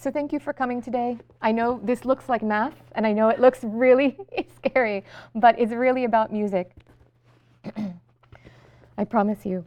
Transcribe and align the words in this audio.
So 0.00 0.12
thank 0.12 0.32
you 0.32 0.38
for 0.38 0.52
coming 0.52 0.80
today. 0.80 1.18
I 1.42 1.50
know 1.50 1.80
this 1.82 2.04
looks 2.04 2.28
like 2.28 2.40
math, 2.40 2.80
and 2.92 3.04
I 3.04 3.12
know 3.12 3.30
it 3.30 3.40
looks 3.40 3.64
really 3.64 4.16
scary, 4.56 5.02
but 5.34 5.58
it's 5.58 5.72
really 5.72 6.04
about 6.04 6.32
music. 6.32 6.70
I 8.96 9.04
promise 9.04 9.44
you. 9.44 9.64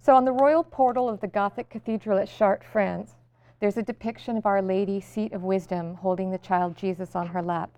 So 0.00 0.16
on 0.16 0.24
the 0.24 0.32
royal 0.32 0.64
portal 0.64 1.08
of 1.08 1.20
the 1.20 1.28
Gothic 1.28 1.70
cathedral 1.70 2.18
at 2.18 2.28
Chartres, 2.28 2.66
France, 2.72 3.12
there's 3.60 3.76
a 3.76 3.84
depiction 3.84 4.36
of 4.36 4.46
Our 4.46 4.60
Lady, 4.60 5.00
seat 5.00 5.32
of 5.32 5.44
wisdom, 5.44 5.94
holding 5.94 6.32
the 6.32 6.38
child 6.38 6.76
Jesus 6.76 7.14
on 7.14 7.28
her 7.28 7.42
lap. 7.42 7.70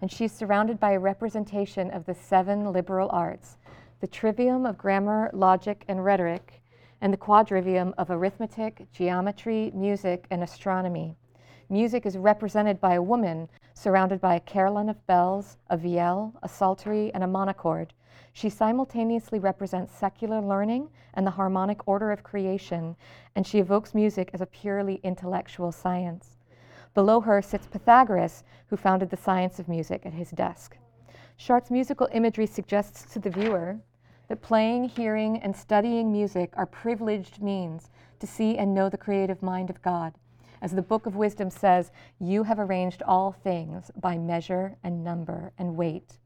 And 0.00 0.10
she's 0.10 0.32
surrounded 0.32 0.80
by 0.80 0.92
a 0.92 0.98
representation 0.98 1.92
of 1.92 2.04
the 2.04 2.14
seven 2.14 2.72
liberal 2.72 3.08
arts 3.12 3.58
the 4.00 4.08
trivium 4.08 4.66
of 4.66 4.76
grammar, 4.76 5.30
logic, 5.32 5.84
and 5.86 6.04
rhetoric, 6.04 6.60
and 7.00 7.12
the 7.12 7.18
quadrivium 7.18 7.92
of 7.98 8.10
arithmetic, 8.10 8.86
geometry, 8.92 9.70
music, 9.74 10.26
and 10.30 10.42
astronomy. 10.42 11.16
Music 11.68 12.06
is 12.06 12.18
represented 12.18 12.80
by 12.80 12.94
a 12.94 13.02
woman 13.02 13.48
surrounded 13.74 14.20
by 14.20 14.34
a 14.34 14.40
carillon 14.40 14.88
of 14.88 15.06
bells, 15.06 15.56
a 15.70 15.76
vielle, 15.76 16.32
a 16.42 16.48
psaltery, 16.48 17.12
and 17.14 17.24
a 17.24 17.26
monochord. 17.26 17.92
She 18.32 18.48
simultaneously 18.48 19.38
represents 19.38 19.94
secular 19.94 20.40
learning 20.40 20.88
and 21.14 21.26
the 21.26 21.32
harmonic 21.32 21.86
order 21.86 22.10
of 22.12 22.22
creation, 22.22 22.96
and 23.34 23.46
she 23.46 23.58
evokes 23.58 23.94
music 23.94 24.30
as 24.32 24.40
a 24.40 24.46
purely 24.46 25.00
intellectual 25.02 25.72
science. 25.72 26.36
Below 26.94 27.20
her 27.20 27.42
sits 27.42 27.66
Pythagoras, 27.66 28.44
who 28.68 28.76
founded 28.76 29.10
the 29.10 29.16
science 29.16 29.58
of 29.58 29.68
music 29.68 30.06
at 30.06 30.12
his 30.12 30.30
desk. 30.30 30.76
Chartres' 31.36 31.70
musical 31.70 32.08
imagery 32.12 32.46
suggests 32.46 33.12
to 33.12 33.18
the 33.18 33.30
viewer 33.30 33.78
that 34.28 34.42
playing, 34.42 34.88
hearing, 34.88 35.38
and 35.38 35.54
studying 35.54 36.10
music 36.10 36.52
are 36.56 36.66
privileged 36.66 37.42
means 37.42 37.90
to 38.20 38.26
see 38.26 38.56
and 38.56 38.74
know 38.74 38.88
the 38.88 38.96
creative 38.96 39.42
mind 39.42 39.70
of 39.70 39.82
God. 39.82 40.14
As 40.62 40.72
the 40.72 40.82
Book 40.82 41.04
of 41.04 41.16
Wisdom 41.16 41.50
says, 41.50 41.92
you 42.18 42.44
have 42.44 42.58
arranged 42.58 43.02
all 43.02 43.32
things 43.32 43.90
by 44.00 44.16
measure 44.16 44.76
and 44.82 45.04
number 45.04 45.52
and 45.58 45.76
weight. 45.76 46.18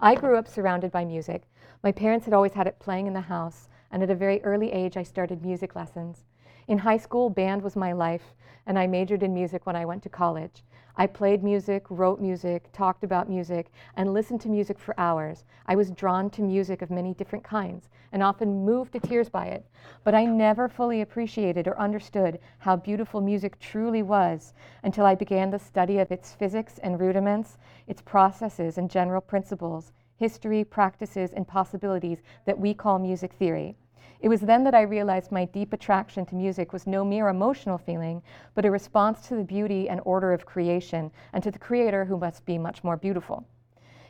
I 0.00 0.14
grew 0.14 0.36
up 0.36 0.46
surrounded 0.46 0.92
by 0.92 1.04
music. 1.04 1.42
My 1.82 1.90
parents 1.90 2.24
had 2.24 2.34
always 2.34 2.52
had 2.52 2.66
it 2.66 2.78
playing 2.78 3.08
in 3.08 3.14
the 3.14 3.20
house, 3.20 3.68
and 3.90 4.02
at 4.02 4.10
a 4.10 4.14
very 4.14 4.42
early 4.44 4.70
age, 4.70 4.96
I 4.96 5.02
started 5.02 5.44
music 5.44 5.74
lessons. 5.74 6.24
In 6.68 6.78
high 6.78 6.96
school, 6.96 7.30
band 7.30 7.62
was 7.62 7.74
my 7.74 7.92
life, 7.92 8.34
and 8.66 8.78
I 8.78 8.86
majored 8.86 9.24
in 9.24 9.34
music 9.34 9.66
when 9.66 9.76
I 9.76 9.84
went 9.84 10.02
to 10.04 10.08
college. 10.08 10.62
I 10.96 11.06
played 11.06 11.42
music, 11.42 11.86
wrote 11.88 12.20
music, 12.20 12.70
talked 12.72 13.02
about 13.02 13.28
music, 13.28 13.72
and 13.96 14.12
listened 14.12 14.40
to 14.42 14.50
music 14.50 14.78
for 14.78 14.94
hours. 14.98 15.44
I 15.66 15.74
was 15.74 15.90
drawn 15.90 16.28
to 16.30 16.42
music 16.42 16.82
of 16.82 16.90
many 16.90 17.14
different 17.14 17.44
kinds 17.44 17.88
and 18.12 18.22
often 18.22 18.64
moved 18.64 18.92
to 18.92 19.00
tears 19.00 19.30
by 19.30 19.46
it. 19.46 19.64
But 20.04 20.14
I 20.14 20.26
never 20.26 20.68
fully 20.68 21.00
appreciated 21.00 21.66
or 21.66 21.78
understood 21.78 22.38
how 22.58 22.76
beautiful 22.76 23.20
music 23.20 23.58
truly 23.58 24.02
was 24.02 24.52
until 24.82 25.06
I 25.06 25.14
began 25.14 25.50
the 25.50 25.58
study 25.58 25.98
of 25.98 26.12
its 26.12 26.34
physics 26.34 26.78
and 26.78 27.00
rudiments, 27.00 27.56
its 27.86 28.02
processes 28.02 28.76
and 28.76 28.90
general 28.90 29.22
principles, 29.22 29.92
history, 30.16 30.62
practices, 30.62 31.32
and 31.32 31.48
possibilities 31.48 32.22
that 32.44 32.58
we 32.58 32.74
call 32.74 32.98
music 32.98 33.32
theory. 33.32 33.76
It 34.22 34.28
was 34.28 34.40
then 34.40 34.62
that 34.62 34.74
I 34.74 34.82
realized 34.82 35.32
my 35.32 35.46
deep 35.46 35.72
attraction 35.72 36.24
to 36.26 36.36
music 36.36 36.72
was 36.72 36.86
no 36.86 37.04
mere 37.04 37.26
emotional 37.26 37.76
feeling, 37.76 38.22
but 38.54 38.64
a 38.64 38.70
response 38.70 39.26
to 39.26 39.34
the 39.34 39.42
beauty 39.42 39.88
and 39.88 40.00
order 40.04 40.32
of 40.32 40.46
creation 40.46 41.10
and 41.32 41.42
to 41.42 41.50
the 41.50 41.58
Creator 41.58 42.04
who 42.04 42.16
must 42.16 42.46
be 42.46 42.56
much 42.56 42.84
more 42.84 42.96
beautiful. 42.96 43.44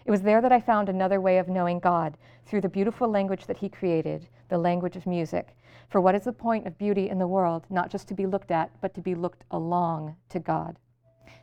It 0.04 0.10
was 0.10 0.20
there 0.20 0.42
that 0.42 0.52
I 0.52 0.60
found 0.60 0.90
another 0.90 1.18
way 1.18 1.38
of 1.38 1.48
knowing 1.48 1.78
God 1.78 2.18
through 2.44 2.60
the 2.60 2.68
beautiful 2.68 3.08
language 3.08 3.46
that 3.46 3.56
He 3.56 3.70
created, 3.70 4.28
the 4.50 4.58
language 4.58 4.96
of 4.96 5.06
music. 5.06 5.56
For 5.88 5.98
what 5.98 6.14
is 6.14 6.24
the 6.24 6.32
point 6.34 6.66
of 6.66 6.76
beauty 6.76 7.08
in 7.08 7.18
the 7.18 7.26
world? 7.26 7.64
Not 7.70 7.88
just 7.88 8.06
to 8.08 8.14
be 8.14 8.26
looked 8.26 8.50
at, 8.50 8.70
but 8.82 8.92
to 8.92 9.00
be 9.00 9.14
looked 9.14 9.44
along 9.50 10.16
to 10.28 10.38
God. 10.38 10.78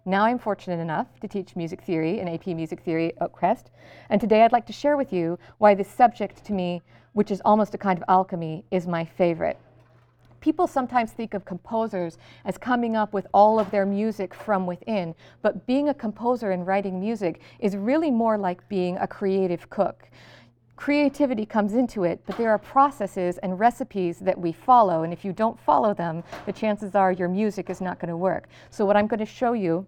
Now 0.10 0.26
I'm 0.26 0.40
fortunate 0.40 0.80
enough 0.80 1.06
to 1.20 1.28
teach 1.28 1.56
music 1.56 1.84
theory 1.84 2.20
and 2.20 2.28
AP 2.28 2.48
Music 2.48 2.80
Theory 2.80 3.14
at 3.22 3.32
Crest, 3.32 3.70
and 4.10 4.20
today 4.20 4.42
I'd 4.42 4.52
like 4.52 4.66
to 4.66 4.74
share 4.74 4.98
with 4.98 5.14
you 5.14 5.38
why 5.60 5.76
this 5.76 5.88
subject 5.88 6.44
to 6.46 6.54
me 6.54 6.82
which 7.14 7.30
is 7.30 7.44
almost 7.46 7.76
a 7.76 7.78
kind 7.78 7.96
of 7.96 8.04
alchemy, 8.08 8.66
is 8.72 8.88
my 8.88 9.06
favorite. 9.06 9.60
People 10.42 10.66
sometimes 10.66 11.12
think 11.12 11.36
of 11.36 11.46
composers 11.46 12.18
as 12.44 12.58
coming 12.58 12.96
up 12.96 13.14
with 13.14 13.28
all 13.36 13.60
of 13.60 13.70
their 13.70 13.86
music 13.86 14.34
from 14.34 14.66
within, 14.66 15.14
but 15.44 15.68
being 15.68 15.90
a 15.90 15.94
composer 15.94 16.50
and 16.50 16.66
writing 16.66 17.00
music 17.00 17.42
is 17.60 17.78
really 17.78 18.10
more 18.10 18.36
like 18.36 18.68
being 18.68 18.98
a 18.98 19.08
creative 19.08 19.70
cook. 19.70 20.10
Creativity 20.76 21.46
comes 21.46 21.74
into 21.74 22.04
it, 22.04 22.20
but 22.26 22.36
there 22.36 22.50
are 22.50 22.58
processes 22.58 23.38
and 23.44 23.60
recipes 23.60 24.18
that 24.18 24.40
we 24.40 24.54
follow, 24.54 25.04
and 25.04 25.14
if 25.14 25.24
you 25.24 25.34
don't 25.34 25.60
follow 25.60 25.94
them, 25.94 26.24
the 26.48 26.54
chances 26.54 26.96
are 26.96 27.12
your 27.12 27.30
music 27.30 27.70
is 27.70 27.80
not 27.80 28.00
going 28.00 28.10
to 28.10 28.18
work. 28.18 28.48
So, 28.72 28.88
what 28.88 28.98
I'm 28.98 29.06
going 29.06 29.20
to 29.20 29.26
show 29.28 29.54
you 29.54 29.86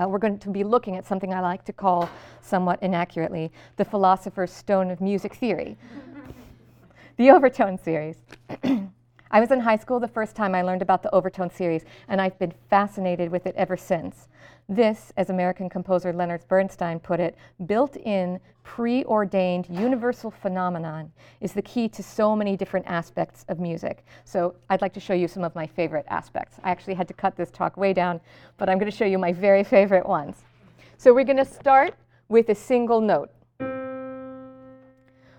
uh, 0.00 0.08
we're 0.08 0.18
going 0.18 0.38
to 0.38 0.50
be 0.50 0.64
looking 0.64 0.96
at 0.96 1.06
something 1.06 1.32
I 1.32 1.40
like 1.40 1.64
to 1.66 1.72
call, 1.72 2.08
somewhat 2.40 2.82
inaccurately, 2.82 3.52
the 3.76 3.84
philosopher's 3.84 4.52
stone 4.52 4.90
of 4.90 5.00
music 5.00 5.34
theory 5.34 5.76
the 7.16 7.30
overtone 7.30 7.78
series. 7.78 8.16
I 9.30 9.40
was 9.40 9.50
in 9.50 9.60
high 9.60 9.76
school 9.76 9.98
the 9.98 10.08
first 10.08 10.36
time 10.36 10.54
I 10.54 10.62
learned 10.62 10.82
about 10.82 11.02
the 11.02 11.14
overtone 11.14 11.50
series, 11.50 11.84
and 12.08 12.20
I've 12.20 12.38
been 12.38 12.52
fascinated 12.68 13.30
with 13.30 13.46
it 13.46 13.54
ever 13.56 13.76
since. 13.76 14.28
This, 14.74 15.12
as 15.18 15.28
American 15.28 15.68
composer 15.68 16.14
Leonard 16.14 16.48
Bernstein 16.48 16.98
put 16.98 17.20
it, 17.20 17.36
built 17.66 17.94
in, 17.98 18.40
preordained, 18.64 19.66
universal 19.68 20.30
phenomenon 20.30 21.12
is 21.42 21.52
the 21.52 21.60
key 21.60 21.90
to 21.90 22.02
so 22.02 22.34
many 22.34 22.56
different 22.56 22.86
aspects 22.86 23.44
of 23.50 23.60
music. 23.60 24.02
So 24.24 24.54
I'd 24.70 24.80
like 24.80 24.94
to 24.94 25.00
show 25.00 25.12
you 25.12 25.28
some 25.28 25.44
of 25.44 25.54
my 25.54 25.66
favorite 25.66 26.06
aspects. 26.08 26.56
I 26.64 26.70
actually 26.70 26.94
had 26.94 27.06
to 27.08 27.12
cut 27.12 27.36
this 27.36 27.50
talk 27.50 27.76
way 27.76 27.92
down, 27.92 28.18
but 28.56 28.70
I'm 28.70 28.78
going 28.78 28.90
to 28.90 28.96
show 28.96 29.04
you 29.04 29.18
my 29.18 29.30
very 29.30 29.62
favorite 29.62 30.08
ones. 30.08 30.42
So 30.96 31.12
we're 31.12 31.24
going 31.24 31.36
to 31.36 31.44
start 31.44 31.94
with 32.30 32.48
a 32.48 32.54
single 32.54 33.02
note. 33.02 33.30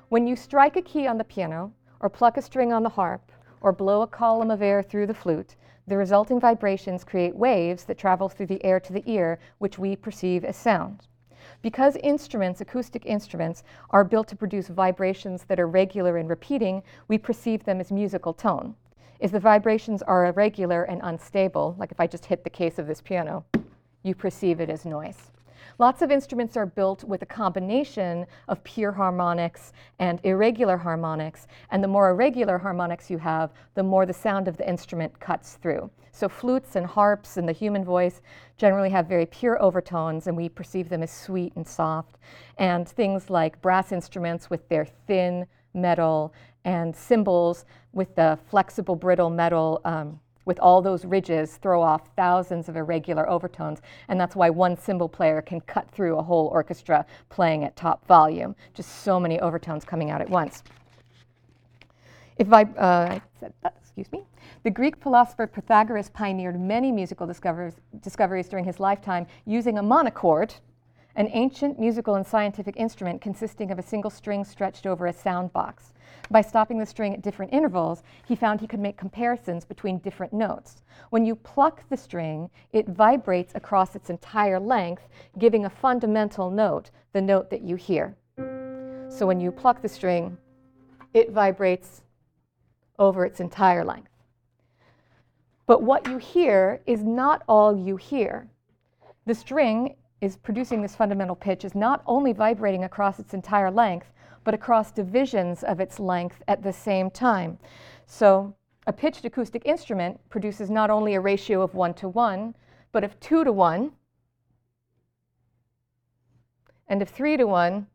When 0.10 0.28
you 0.28 0.36
strike 0.36 0.76
a 0.76 0.82
key 0.84 1.08
on 1.08 1.18
the 1.18 1.24
piano, 1.24 1.74
or 2.02 2.10
pluck 2.10 2.38
a 2.38 2.42
string 2.44 2.72
on 2.72 2.84
the 2.84 2.90
harp, 2.90 3.32
or 3.62 3.72
blow 3.72 4.04
a 4.04 4.08
column 4.08 4.52
of 4.52 4.62
air 4.62 4.84
through 4.84 5.08
the 5.08 5.14
flute, 5.16 5.56
the 5.88 5.98
resulting 5.98 6.40
vibrations 6.40 7.04
create 7.04 7.36
waves 7.36 7.84
that 7.86 7.98
travel 7.98 8.30
through 8.30 8.46
the 8.46 8.64
air 8.64 8.80
to 8.80 8.94
the 8.94 9.04
ear, 9.06 9.40
which 9.58 9.78
we 9.78 9.96
perceive 9.96 10.46
as 10.46 10.56
sound. 10.56 11.08
Because 11.62 11.98
instruments, 11.98 12.62
acoustic 12.62 13.06
instruments, 13.06 13.64
are 13.90 14.06
built 14.06 14.28
to 14.30 14.36
produce 14.36 14.70
vibrations 14.70 15.44
that 15.46 15.60
are 15.60 15.68
regular 15.68 16.18
and 16.18 16.30
repeating, 16.30 16.84
we 17.08 17.18
perceive 17.18 17.66
them 17.66 17.82
as 17.82 17.92
musical 17.92 18.34
tone. 18.34 18.76
If 19.20 19.32
the 19.32 19.40
vibrations 19.40 20.02
are 20.02 20.26
irregular 20.26 20.84
and 20.84 21.02
unstable, 21.04 21.76
like 21.78 21.92
if 21.92 22.00
I 22.00 22.08
just 22.08 22.26
hit 22.26 22.44
the 22.44 22.50
case 22.50 22.80
of 22.80 22.88
this 22.88 23.02
piano, 23.02 23.46
you 24.04 24.16
perceive 24.16 24.62
it 24.62 24.70
as 24.70 24.86
noise. 24.86 25.33
Lots 25.80 26.02
of 26.02 26.12
instruments 26.12 26.56
are 26.56 26.66
built 26.66 27.04
with 27.04 27.24
a 27.24 27.26
combination 27.26 28.26
of 28.48 28.64
pure 28.64 28.92
harmonics 28.92 29.74
and 30.00 30.20
irregular 30.24 30.78
harmonics, 30.78 31.48
and 31.72 31.84
the 31.84 31.88
more 31.88 32.10
irregular 32.10 32.60
harmonics 32.60 33.10
you 33.10 33.18
have, 33.18 33.52
the 33.74 33.84
more 33.84 34.06
the 34.06 34.14
sound 34.14 34.48
of 34.48 34.58
the 34.58 34.70
instrument 34.70 35.20
cuts 35.20 35.56
through. 35.56 35.90
So 36.12 36.30
flutes 36.30 36.76
and 36.76 36.86
harps 36.86 37.38
and 37.38 37.50
the 37.50 37.54
human 37.54 37.84
voice 37.84 38.22
generally 38.58 38.92
have 38.92 39.08
very 39.08 39.26
pure 39.26 39.62
overtones, 39.62 40.28
and 40.28 40.38
we 40.38 40.48
perceive 40.48 40.90
them 40.90 41.02
as 41.02 41.12
sweet 41.12 41.54
and 41.56 41.68
soft. 41.68 42.18
And 42.60 42.88
things 42.88 43.32
like 43.32 43.62
brass 43.62 43.92
instruments 43.92 44.50
with 44.50 44.70
their 44.70 44.86
thin 44.86 45.48
metal 45.74 46.34
and 46.66 46.96
cymbals 46.96 47.66
with 47.94 48.14
the 48.16 48.38
flexible, 48.48 48.96
brittle 48.96 49.32
metal 49.32 49.82
um, 49.86 50.20
with 50.46 50.59
all 50.59 50.81
those 50.81 51.06
ridges 51.06 51.58
throw 51.58 51.81
off 51.81 52.09
thousands 52.16 52.70
of 52.70 52.76
irregular 52.76 53.30
overtones, 53.30 53.81
and 54.08 54.20
that's 54.20 54.36
why 54.36 54.50
one 54.50 54.78
cymbal 54.78 55.09
player 55.09 55.42
can 55.42 55.62
cut 55.62 55.90
through 55.92 56.18
a 56.18 56.24
whole 56.24 56.48
orchestra 56.48 57.06
playing 57.30 57.64
at 57.64 57.76
top 57.76 58.06
volume. 58.08 58.56
Just 58.74 59.04
so 59.04 59.20
many 59.20 59.40
overtones 59.40 59.86
coming 59.86 60.12
out 60.12 60.22
at 60.22 60.30
once. 60.30 60.64
If 62.38 62.52
I, 62.52 62.64
uh, 62.64 63.20
excuse 63.81 64.12
me. 64.12 64.24
The 64.64 64.72
Greek 64.72 64.96
philosopher 64.98 65.46
Pythagoras 65.46 66.09
pioneered 66.09 66.60
many 66.60 66.92
musical 66.92 67.28
discoveries, 67.28 67.75
discoveries 68.01 68.48
during 68.48 68.66
his 68.66 68.80
lifetime 68.80 69.28
using 69.45 69.78
a 69.78 69.84
monochord, 69.84 70.56
an 71.16 71.30
ancient 71.31 71.80
musical 71.80 72.16
and 72.16 72.25
scientific 72.25 72.75
instrument 72.78 73.22
consisting 73.22 73.72
of 73.72 73.78
a 73.78 73.84
single 73.84 74.10
string 74.10 74.44
stretched 74.44 74.88
over 74.88 75.06
a 75.06 75.13
sound 75.13 75.54
box. 75.54 75.93
By 76.31 76.42
stopping 76.42 76.77
the 76.77 76.86
string 76.86 77.13
at 77.13 77.21
different 77.21 77.54
intervals, 77.54 78.04
he 78.25 78.36
found 78.36 78.60
he 78.60 78.68
could 78.68 78.80
make 78.80 78.98
comparisons 78.98 79.65
between 79.65 80.00
different 80.00 80.33
notes. 80.33 80.81
When 81.10 81.25
you 81.25 81.36
pluck 81.36 81.88
the 81.89 81.98
string, 81.98 82.50
it 82.71 82.88
vibrates 82.88 83.54
across 83.56 83.95
its 83.95 84.10
entire 84.10 84.60
length, 84.60 85.07
giving 85.38 85.65
a 85.65 85.69
fundamental 85.69 86.50
note, 86.50 86.89
the 87.12 87.21
note 87.21 87.50
that 87.50 87.62
you 87.62 87.75
hear. 87.75 88.15
So 89.10 89.27
when 89.27 89.39
you 89.39 89.51
pluck 89.51 89.81
the 89.81 89.89
string, 89.89 90.38
it 91.13 91.31
vibrates 91.31 92.01
over 92.98 93.25
its 93.25 93.39
entire 93.39 93.83
length. 93.83 94.09
But 95.66 95.83
what 95.83 96.07
you 96.07 96.18
hear 96.18 96.81
is 96.86 97.04
not 97.04 97.44
all 97.48 97.77
you 97.77 97.95
hear. 97.95 98.48
The 99.25 99.36
string 99.36 99.95
is 100.19 100.36
producing 100.38 100.81
this 100.81 100.95
fundamental 100.95 101.36
pitch 101.36 101.63
is 101.63 101.75
not 101.75 102.01
only 102.06 102.33
vibrating 102.33 102.83
across 102.83 103.19
its 103.19 103.33
entire 103.33 103.69
length, 103.69 104.07
but 104.44 104.54
across 104.54 104.92
divisions 104.92 105.63
of 105.63 105.80
its 105.80 106.00
length 106.00 106.42
at 106.48 106.63
the 106.63 106.74
same 106.74 107.10
time. 107.10 107.57
So 108.06 108.56
a 108.86 108.94
pitched 108.94 109.25
acoustic 109.25 109.66
instrument 109.66 110.19
produces 110.30 110.69
not 110.69 110.90
only 110.90 111.16
a 111.16 111.22
ratio 111.22 111.62
of 111.62 111.74
one 111.74 111.94
to 111.95 112.10
one, 112.10 112.56
but 112.92 113.04
of 113.04 113.19
two 113.19 113.44
to 113.44 113.51
one, 113.51 113.94
and 116.88 117.01
of 117.01 117.10
three 117.10 117.38
to 117.38 117.45
one, 117.45 117.88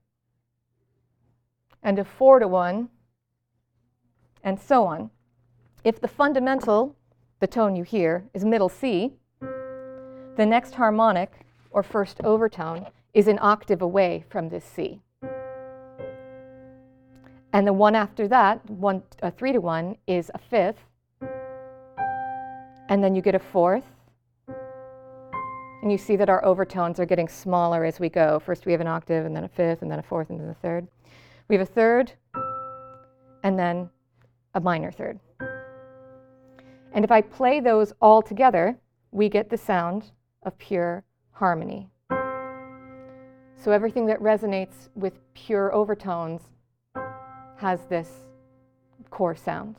and 1.82 1.98
of 1.98 2.08
four 2.08 2.38
to 2.38 2.48
one, 2.48 2.88
and 4.42 4.58
so 4.58 4.86
on. 4.86 5.10
If 5.84 6.00
the 6.00 6.08
fundamental, 6.08 6.96
the 7.40 7.46
tone 7.46 7.76
you 7.76 7.84
hear, 7.84 8.24
is 8.34 8.44
middle 8.44 8.68
C, 8.68 9.12
the 9.40 10.46
next 10.46 10.74
harmonic, 10.74 11.32
or 11.70 11.82
first 11.82 12.20
overtone, 12.24 12.86
is 13.12 13.28
an 13.28 13.38
octave 13.40 13.82
away 13.82 14.24
from 14.28 14.48
this 14.48 14.64
C. 14.64 15.02
And 17.52 17.66
the 17.66 17.72
one 17.72 17.94
after 17.94 18.28
that, 18.28 18.68
one, 18.68 19.02
a 19.22 19.30
three 19.30 19.52
to 19.52 19.60
one, 19.60 19.96
is 20.06 20.30
a 20.34 20.38
fifth. 20.38 20.84
And 22.88 23.02
then 23.02 23.14
you 23.14 23.22
get 23.22 23.34
a 23.34 23.38
fourth. 23.38 23.84
And 25.82 25.90
you 25.90 25.98
see 25.98 26.16
that 26.16 26.28
our 26.28 26.44
overtones 26.44 27.00
are 27.00 27.06
getting 27.06 27.28
smaller 27.28 27.84
as 27.84 28.00
we 28.00 28.08
go. 28.08 28.38
First 28.40 28.66
we 28.66 28.72
have 28.72 28.80
an 28.80 28.86
octave, 28.86 29.24
and 29.24 29.34
then 29.34 29.44
a 29.44 29.48
fifth, 29.48 29.82
and 29.82 29.90
then 29.90 29.98
a 29.98 30.02
fourth, 30.02 30.28
and 30.30 30.40
then 30.40 30.48
a 30.48 30.54
third. 30.54 30.86
We 31.48 31.56
have 31.56 31.66
a 31.66 31.72
third, 31.72 32.12
and 33.44 33.58
then 33.58 33.88
a 34.54 34.60
minor 34.60 34.90
third. 34.90 35.18
And 36.92 37.04
if 37.04 37.10
I 37.10 37.20
play 37.20 37.60
those 37.60 37.92
all 38.00 38.20
together, 38.20 38.76
we 39.10 39.28
get 39.28 39.48
the 39.48 39.56
sound 39.56 40.10
of 40.42 40.58
pure 40.58 41.04
harmony. 41.32 41.88
So 43.56 43.72
everything 43.72 44.06
that 44.06 44.20
resonates 44.20 44.88
with 44.94 45.18
pure 45.34 45.72
overtones 45.74 46.42
has 47.58 47.84
this 47.86 48.08
core 49.10 49.36
sound. 49.36 49.76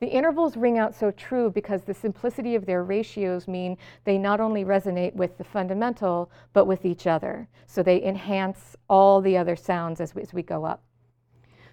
The 0.00 0.06
intervals 0.06 0.56
ring 0.56 0.78
out 0.78 0.94
so 0.94 1.10
true 1.10 1.50
because 1.50 1.82
the 1.82 1.92
simplicity 1.92 2.54
of 2.54 2.64
their 2.64 2.84
ratios 2.84 3.46
mean 3.46 3.76
they 4.04 4.16
not 4.16 4.40
only 4.40 4.64
resonate 4.64 5.14
with 5.14 5.36
the 5.36 5.44
fundamental, 5.44 6.30
but 6.54 6.64
with 6.64 6.86
each 6.86 7.06
other. 7.06 7.48
So 7.66 7.82
they 7.82 8.02
enhance 8.02 8.76
all 8.88 9.20
the 9.20 9.36
other 9.36 9.56
sounds 9.56 10.00
as 10.00 10.14
we, 10.14 10.22
as 10.22 10.32
we 10.32 10.42
go 10.42 10.64
up. 10.64 10.82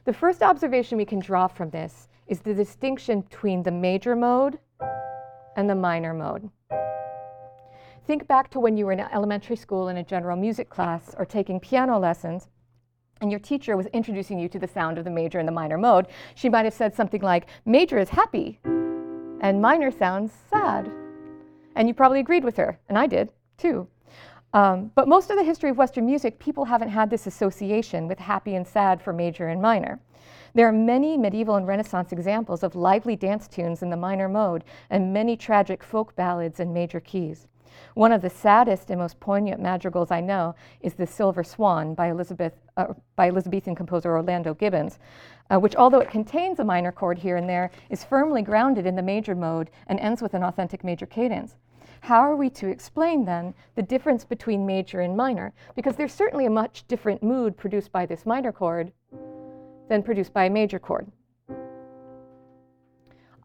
The 0.03 0.13
first 0.13 0.43
observation 0.43 0.97
we 0.97 1.05
can 1.05 1.19
draw 1.19 1.47
from 1.47 1.69
this 1.69 2.09
is 2.27 2.41
the 2.41 2.53
distinction 2.53 3.21
between 3.21 3.63
the 3.63 3.71
major 3.71 4.15
mode 4.15 4.59
and 5.55 5.69
the 5.69 5.75
minor 5.75 6.13
mode. 6.13 6.49
Think 8.05 8.27
back 8.27 8.49
to 8.51 8.59
when 8.59 8.77
you 8.77 8.85
were 8.85 8.93
in 8.93 8.99
elementary 8.99 9.57
school 9.57 9.87
in 9.87 9.97
a 9.97 10.03
general 10.03 10.37
music 10.37 10.69
class 10.69 11.15
or 11.17 11.25
taking 11.25 11.59
piano 11.59 11.97
lessons 11.97 12.47
and 13.21 13.31
your 13.31 13.39
teacher 13.39 13.75
was 13.75 13.87
introducing 13.87 14.39
you 14.39 14.49
to 14.49 14.59
the 14.59 14.67
sound 14.67 14.97
of 14.97 15.05
the 15.05 15.11
major 15.11 15.39
and 15.39 15.47
the 15.47 15.51
minor 15.51 15.77
mode, 15.77 16.07
she 16.35 16.49
might 16.49 16.65
have 16.65 16.73
said 16.73 16.95
something 16.95 17.21
like, 17.21 17.47
major 17.65 17.97
is 17.97 18.09
happy, 18.09 18.59
and 18.63 19.61
minor 19.61 19.91
sounds 19.91 20.31
sad. 20.49 20.89
And 21.75 21.87
you 21.87 21.93
probably 21.93 22.19
agreed 22.19 22.43
with 22.43 22.57
her, 22.57 22.79
and 22.89 22.97
I 22.97 23.07
did 23.07 23.31
too. 23.57 23.87
Um, 24.53 24.91
but 24.95 25.07
most 25.07 25.29
of 25.29 25.37
the 25.37 25.43
history 25.43 25.69
of 25.69 25.77
Western 25.77 26.05
music, 26.05 26.39
people 26.39 26.65
haven't 26.65 26.89
had 26.89 27.09
this 27.09 27.27
association 27.27 28.07
with 28.07 28.19
happy 28.19 28.55
and 28.55 28.65
sad 28.65 29.01
for 29.01 29.13
major 29.13 29.49
and 29.49 29.61
minor. 29.61 29.99
There 30.53 30.67
are 30.67 30.71
many 30.71 31.17
medieval 31.17 31.55
and 31.55 31.67
Renaissance 31.67 32.11
examples 32.11 32.63
of 32.63 32.75
lively 32.75 33.15
dance 33.15 33.47
tunes 33.47 33.83
in 33.83 33.89
the 33.89 33.97
minor 33.97 34.27
mode 34.27 34.63
and 34.89 35.13
many 35.13 35.37
tragic 35.37 35.83
folk 35.83 36.15
ballads 36.15 36.59
in 36.59 36.73
major 36.73 36.99
keys. 36.99 37.47
One 37.93 38.11
of 38.11 38.21
the 38.21 38.29
saddest 38.29 38.89
and 38.89 38.99
most 38.99 39.19
poignant 39.19 39.61
madrigals 39.61 40.11
I 40.11 40.21
know 40.21 40.55
is 40.81 40.93
The 40.93 41.07
Silver 41.07 41.43
Swan 41.43 41.93
by, 41.93 42.09
Elizabeth, 42.09 42.53
uh, 42.77 42.93
by 43.15 43.29
Elizabethan 43.29 43.75
composer 43.75 44.15
Orlando 44.15 44.53
Gibbons, 44.53 44.99
uh, 45.49 45.59
which, 45.59 45.75
although 45.75 45.99
it 45.99 46.09
contains 46.09 46.59
a 46.59 46.63
minor 46.63 46.91
chord 46.91 47.17
here 47.17 47.37
and 47.37 47.49
there, 47.49 47.71
is 47.89 48.03
firmly 48.03 48.41
grounded 48.41 48.85
in 48.85 48.95
the 48.95 49.01
major 49.01 49.35
mode 49.35 49.69
and 49.87 49.99
ends 49.99 50.21
with 50.21 50.33
an 50.33 50.43
authentic 50.43 50.83
major 50.83 51.05
cadence. 51.05 51.55
How 52.01 52.19
are 52.19 52.35
we 52.35 52.49
to 52.51 52.67
explain 52.67 53.25
then 53.25 53.53
the 53.75 53.81
difference 53.81 54.23
between 54.23 54.65
major 54.65 55.01
and 55.01 55.17
minor? 55.17 55.53
Because 55.75 55.95
there's 55.95 56.13
certainly 56.13 56.45
a 56.45 56.49
much 56.49 56.87
different 56.87 57.23
mood 57.23 57.57
produced 57.57 57.91
by 57.91 58.05
this 58.05 58.25
minor 58.25 58.51
chord 58.51 58.91
than 59.89 60.03
produced 60.03 60.33
by 60.33 60.45
a 60.45 60.49
major 60.49 60.79
chord. 60.79 61.11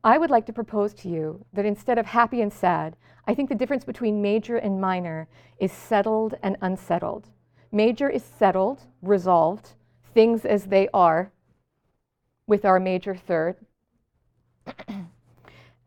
I 0.04 0.18
would 0.18 0.30
like 0.30 0.46
to 0.46 0.52
propose 0.52 0.94
to 0.94 1.08
you 1.08 1.44
that 1.52 1.64
instead 1.64 1.96
of 1.96 2.06
happy 2.06 2.40
and 2.40 2.52
sad, 2.52 2.96
I 3.28 3.34
think 3.34 3.48
the 3.48 3.54
difference 3.54 3.84
between 3.84 4.20
major 4.20 4.56
and 4.56 4.80
minor 4.80 5.28
is 5.60 5.70
settled 5.70 6.34
and 6.42 6.56
unsettled. 6.60 7.28
Major 7.70 8.08
is 8.08 8.24
settled, 8.24 8.82
resolved, 9.00 9.74
things 10.12 10.44
as 10.44 10.64
they 10.64 10.88
are 10.92 11.30
with 12.48 12.64
our 12.64 12.80
major 12.80 13.14
third. 13.14 13.56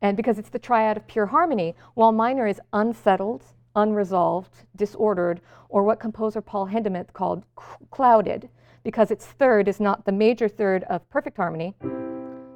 and 0.02 0.16
because 0.16 0.40
it's 0.40 0.50
the 0.50 0.60
triad 0.60 0.96
of 0.96 1.08
pure 1.08 1.26
harmony, 1.26 1.76
while 1.94 2.14
minor 2.14 2.48
is 2.48 2.62
unsettled, 2.72 3.44
unresolved, 3.76 4.64
disordered, 4.78 5.42
or 5.68 5.84
what 5.84 6.00
composer 6.00 6.40
Paul 6.40 6.68
Hindemith 6.68 7.12
called 7.12 7.44
clouded, 7.92 8.48
because 8.82 9.12
its 9.12 9.26
third 9.26 9.68
is 9.68 9.82
not 9.82 10.06
the 10.06 10.14
major 10.14 10.48
third 10.48 10.86
of 10.86 11.08
perfect 11.10 11.36
harmony, 11.36 11.76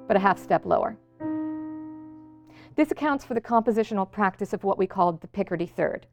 but 0.07 0.15
a 0.15 0.19
half 0.19 0.39
step 0.39 0.65
lower. 0.65 0.97
This 2.75 2.91
accounts 2.91 3.25
for 3.25 3.33
the 3.33 3.41
compositional 3.41 4.09
practice 4.09 4.53
of 4.53 4.63
what 4.63 4.77
we 4.77 4.87
called 4.87 5.21
the 5.21 5.27
Picardy 5.27 5.65
third. 5.65 6.07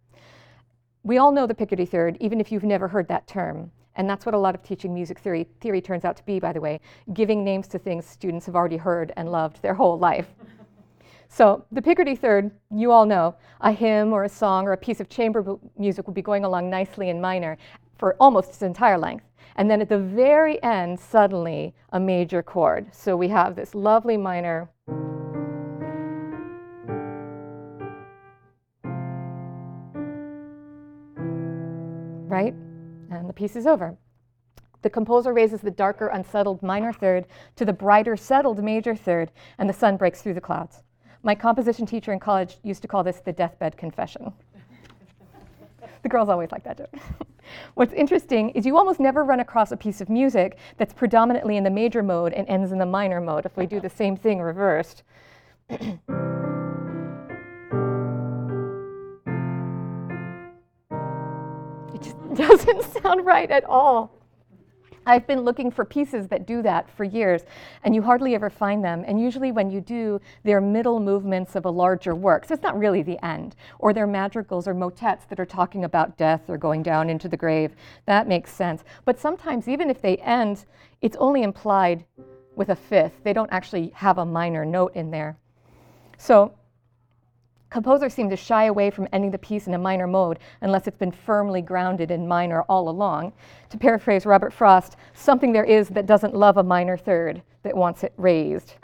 We 1.03 1.19
all 1.19 1.31
know 1.31 1.47
the 1.47 1.55
Picardy 1.55 1.87
third, 1.87 2.17
even 2.21 2.41
if 2.41 2.51
you've 2.51 2.65
never 2.65 2.89
heard 2.89 3.09
that 3.09 3.27
term. 3.27 3.71
And 3.95 4.09
that's 4.09 4.27
what 4.27 4.35
a 4.35 4.39
lot 4.39 4.55
of 4.55 4.63
teaching 4.63 4.93
music 4.93 5.19
theory, 5.19 5.47
theory 5.61 5.81
turns 5.81 6.05
out 6.05 6.17
to 6.17 6.25
be, 6.25 6.39
by 6.39 6.53
the 6.53 6.61
way, 6.61 6.81
giving 7.13 7.45
names 7.45 7.69
to 7.69 7.79
things 7.79 8.05
students 8.05 8.47
have 8.47 8.57
already 8.57 8.77
heard 8.77 9.13
and 9.17 9.31
loved 9.31 9.63
their 9.63 9.75
whole 9.75 9.99
life. 9.99 10.29
So, 11.29 11.65
the 11.73 11.83
Picardy 11.83 12.15
third, 12.15 12.53
you 12.71 12.93
all 12.93 13.05
know, 13.05 13.35
a 13.61 13.73
hymn 13.73 14.13
or 14.13 14.25
a 14.25 14.29
song 14.29 14.67
or 14.67 14.73
a 14.73 14.77
piece 14.77 15.01
of 15.01 15.09
chamber 15.09 15.59
music 15.77 16.07
will 16.07 16.15
be 16.15 16.23
going 16.23 16.45
along 16.45 16.71
nicely 16.71 17.09
in 17.09 17.21
minor 17.21 17.59
for 17.99 18.17
almost 18.21 18.51
its 18.51 18.63
entire 18.63 18.97
length. 18.97 19.25
And 19.57 19.71
then 19.71 19.81
at 19.81 19.89
the 19.89 19.99
very 19.99 20.63
end, 20.63 21.01
suddenly 21.01 21.75
a 21.93 21.99
major 21.99 22.43
chord. 22.43 22.95
So 22.95 23.17
we 23.17 23.29
have 23.29 23.57
this 23.57 23.75
lovely 23.75 24.17
minor. 24.17 24.71
Right? 32.37 32.55
And 33.11 33.29
the 33.29 33.33
piece 33.33 33.57
is 33.57 33.67
over. 33.67 33.97
The 34.83 34.91
composer 34.91 35.33
raises 35.33 35.63
the 35.63 35.71
darker, 35.71 36.09
unsettled 36.09 36.63
minor 36.63 36.93
third 36.93 37.27
to 37.57 37.65
the 37.65 37.73
brighter, 37.73 38.15
settled 38.17 38.63
major 38.63 38.95
third, 38.95 39.33
and 39.59 39.69
the 39.69 39.75
sun 39.75 39.97
breaks 39.97 40.21
through 40.21 40.35
the 40.35 40.41
clouds. 40.41 40.83
My 41.23 41.35
composition 41.35 41.87
teacher 41.87 42.13
in 42.13 42.21
college 42.21 42.59
used 42.63 42.83
to 42.83 42.89
call 42.89 43.03
this 43.03 43.21
the 43.21 43.33
deathbed 43.33 43.79
confession. 43.79 44.33
the 46.03 46.09
girls 46.09 46.29
always 46.29 46.53
like 46.53 46.63
that 46.65 46.79
joke. 46.79 46.95
What's 47.75 47.95
interesting 47.95 48.51
is 48.51 48.67
you 48.67 48.77
almost 48.77 49.01
never 49.01 49.25
run 49.25 49.41
across 49.41 49.73
a 49.73 49.77
piece 49.77 50.03
of 50.03 50.11
music 50.11 50.59
that's 50.77 50.93
predominantly 50.93 51.57
in 51.57 51.65
the 51.65 51.71
major 51.71 52.03
mode 52.03 52.35
and 52.35 52.47
ends 52.49 52.71
in 52.71 52.79
the 52.79 52.87
minor 52.87 53.21
mode 53.21 53.47
if 53.47 53.57
we 53.57 53.67
do 53.67 53.81
the 53.81 53.89
same 53.89 54.15
thing 54.17 54.41
reversed. 54.41 55.05
doesn't 62.49 62.83
sound 63.03 63.25
right 63.25 63.51
at 63.51 63.65
all. 63.65 64.13
I've 65.09 65.27
been 65.27 65.43
looking 65.43 65.71
for 65.71 65.85
pieces 65.85 66.27
that 66.29 66.47
do 66.47 66.63
that 66.63 66.91
for 66.91 67.05
years, 67.05 67.43
and 67.85 67.95
you 67.95 68.03
hardly 68.03 68.35
ever 68.35 68.51
find 68.51 68.85
them. 68.85 69.05
And 69.07 69.21
usually, 69.21 69.53
when 69.53 69.71
you 69.71 69.81
do, 69.81 70.21
they're 70.43 70.61
middle 70.61 70.99
movements 70.99 71.55
of 71.55 71.65
a 71.65 71.71
larger 71.71 72.15
work. 72.15 72.45
So 72.45 72.55
it's 72.55 72.63
not 72.63 72.77
really 72.77 73.03
the 73.03 73.25
end. 73.25 73.55
Or 73.79 73.93
they're 73.93 74.09
madrigals 74.09 74.67
or 74.67 74.75
motets 74.75 75.25
that 75.27 75.39
are 75.39 75.47
talking 75.47 75.85
about 75.85 76.19
death 76.19 76.51
or 76.51 76.59
going 76.59 76.83
down 76.83 77.09
into 77.09 77.29
the 77.29 77.37
grave. 77.37 77.77
That 78.07 78.27
makes 78.27 78.53
sense. 78.53 78.83
But 79.05 79.21
sometimes, 79.21 79.69
even 79.69 79.91
if 79.91 80.03
they 80.03 80.17
end, 80.17 80.65
it's 81.01 81.17
only 81.19 81.45
implied 81.45 82.05
with 82.57 82.71
a 82.71 82.77
fifth. 82.77 83.23
They 83.23 83.33
don't 83.33 83.53
actually 83.53 83.91
have 83.95 84.19
a 84.19 84.27
minor 84.27 84.65
note 84.65 84.97
in 84.97 85.13
there. 85.13 85.37
So 86.19 86.53
Composers 87.77 88.15
seem 88.15 88.31
to 88.31 88.37
shy 88.37 88.65
away 88.65 88.89
from 88.89 89.07
ending 89.13 89.31
the 89.31 89.37
piece 89.37 89.67
in 89.67 89.75
a 89.75 89.79
minor 89.79 90.07
mode 90.07 90.39
unless 90.63 90.87
it's 90.87 90.97
been 90.97 91.13
firmly 91.13 91.61
grounded 91.61 92.11
in 92.11 92.27
minor 92.27 92.63
all 92.71 92.89
along. 92.89 93.35
To 93.69 93.77
paraphrase 93.77 94.25
Robert 94.25 94.55
Frost, 94.55 94.97
something 95.13 95.53
there 95.53 95.63
is 95.63 95.91
that 95.91 96.07
doesn't 96.07 96.35
love 96.35 96.57
a 96.57 96.63
minor 96.63 96.97
third, 96.97 97.43
that 97.65 97.77
wants 97.77 98.03
it 98.03 98.15
raised. 98.17 98.77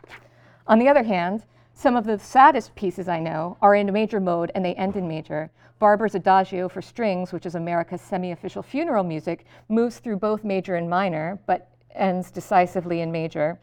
On 0.66 0.78
the 0.78 0.88
other 0.88 1.04
hand, 1.04 1.44
some 1.72 1.96
of 1.96 2.04
the 2.04 2.18
saddest 2.18 2.74
pieces 2.74 3.08
I 3.08 3.18
know 3.18 3.56
are 3.62 3.74
in 3.74 3.90
major 3.90 4.20
mode 4.20 4.52
and 4.54 4.62
they 4.62 4.74
end 4.74 4.94
in 4.96 5.08
major. 5.08 5.50
Barber's 5.78 6.14
Adagio 6.14 6.68
for 6.68 6.82
strings, 6.82 7.32
which 7.32 7.46
is 7.46 7.54
America's 7.54 8.02
semi 8.02 8.32
official 8.32 8.62
funeral 8.62 9.04
music, 9.04 9.46
moves 9.70 10.00
through 10.00 10.18
both 10.18 10.44
major 10.44 10.74
and 10.74 10.90
minor, 10.90 11.38
but 11.46 11.70
ends 11.94 12.30
decisively 12.30 13.00
in 13.00 13.10
major. 13.10 13.58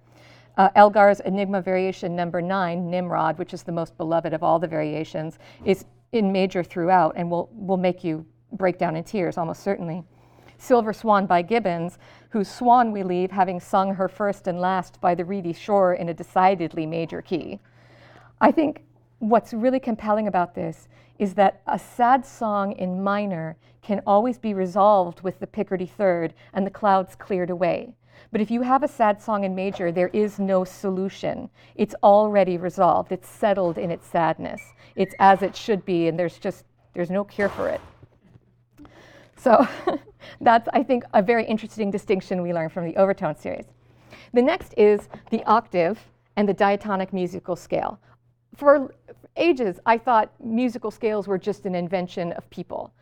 Uh, 0.59 0.69
Elgar's 0.75 1.21
Enigma 1.21 1.61
Variation 1.61 2.17
number 2.17 2.41
nine, 2.41 2.89
Nimrod, 2.89 3.37
which 3.39 3.53
is 3.53 3.63
the 3.63 3.71
most 3.71 3.95
beloved 3.95 4.33
of 4.33 4.43
all 4.43 4.59
the 4.59 4.67
variations, 4.67 5.39
is 5.63 5.85
in 6.11 6.33
major 6.33 6.63
throughout 6.63 7.13
and 7.15 7.31
will, 7.31 7.49
will 7.53 7.77
make 7.77 8.03
you 8.03 8.25
break 8.51 8.77
down 8.77 8.97
in 8.97 9.05
tears, 9.05 9.37
almost 9.37 9.63
certainly. 9.63 10.03
Silver 10.57 10.91
Swan 10.91 11.25
by 11.25 11.41
Gibbons, 11.41 11.97
whose 12.31 12.49
swan 12.51 12.91
we 12.91 13.03
leave 13.03 13.31
having 13.31 13.61
sung 13.61 13.95
her 13.95 14.09
first 14.09 14.47
and 14.47 14.59
last 14.59 14.99
by 14.99 15.15
the 15.15 15.23
reedy 15.23 15.53
shore 15.53 15.93
in 15.93 16.09
a 16.09 16.13
decidedly 16.13 16.85
major 16.85 17.21
key. 17.21 17.61
I 18.41 18.51
think 18.51 18.83
what's 19.19 19.53
really 19.53 19.79
compelling 19.79 20.27
about 20.27 20.55
this 20.55 20.89
is 21.19 21.35
that 21.35 21.61
a 21.67 21.79
sad 21.79 22.25
song 22.25 22.73
in 22.73 23.01
minor 23.01 23.55
can 23.81 24.01
always 24.05 24.37
be 24.37 24.53
resolved 24.53 25.21
with 25.21 25.39
the 25.39 25.47
Picardy 25.47 25.85
third 25.85 26.33
and 26.51 26.67
the 26.67 26.71
clouds 26.71 27.15
cleared 27.15 27.49
away. 27.49 27.93
But 28.31 28.41
if 28.41 28.51
you 28.51 28.61
have 28.61 28.83
a 28.83 28.87
sad 28.87 29.21
song 29.21 29.43
in 29.43 29.55
major, 29.55 29.91
there 29.91 30.09
is 30.09 30.39
no 30.39 30.63
solution. 30.63 31.49
It's 31.75 31.95
already 32.03 32.57
resolved. 32.57 33.11
It's 33.11 33.27
settled 33.27 33.77
in 33.77 33.91
its 33.91 34.07
sadness. 34.07 34.61
It's 34.95 35.15
as 35.19 35.41
it 35.41 35.55
should 35.55 35.85
be, 35.85 36.07
and 36.07 36.17
there's 36.17 36.37
just 36.37 36.65
there's 36.93 37.09
no 37.09 37.23
cure 37.23 37.49
for 37.49 37.69
it. 37.69 37.81
So 39.35 39.67
that's, 40.41 40.67
I 40.73 40.83
think, 40.83 41.03
a 41.13 41.21
very 41.21 41.45
interesting 41.45 41.91
distinction 41.91 42.41
we 42.41 42.53
learn 42.53 42.69
from 42.69 42.85
the 42.85 42.95
overtone 42.97 43.35
series. 43.35 43.65
The 44.33 44.41
next 44.41 44.73
is 44.77 45.07
the 45.31 45.43
octave 45.45 45.99
and 46.35 46.47
the 46.47 46.53
diatonic 46.53 47.13
musical 47.13 47.55
scale. 47.55 47.99
For 48.55 48.93
ages, 49.37 49.79
I 49.85 49.97
thought 49.97 50.31
musical 50.43 50.91
scales 50.91 51.27
were 51.27 51.37
just 51.37 51.65
an 51.65 51.75
invention 51.75 52.33
of 52.33 52.49
people. 52.49 52.93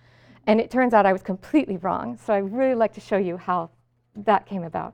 And 0.46 0.62
it 0.62 0.72
turns 0.72 0.94
out 0.94 1.06
I 1.06 1.14
was 1.14 1.24
completely 1.24 1.78
wrong. 1.78 2.18
So 2.18 2.34
I 2.34 2.38
really 2.38 2.76
like 2.76 2.94
to 2.94 3.02
show 3.02 3.18
you 3.18 3.38
how 3.38 3.70
that 4.16 4.46
came 4.46 4.64
about. 4.64 4.94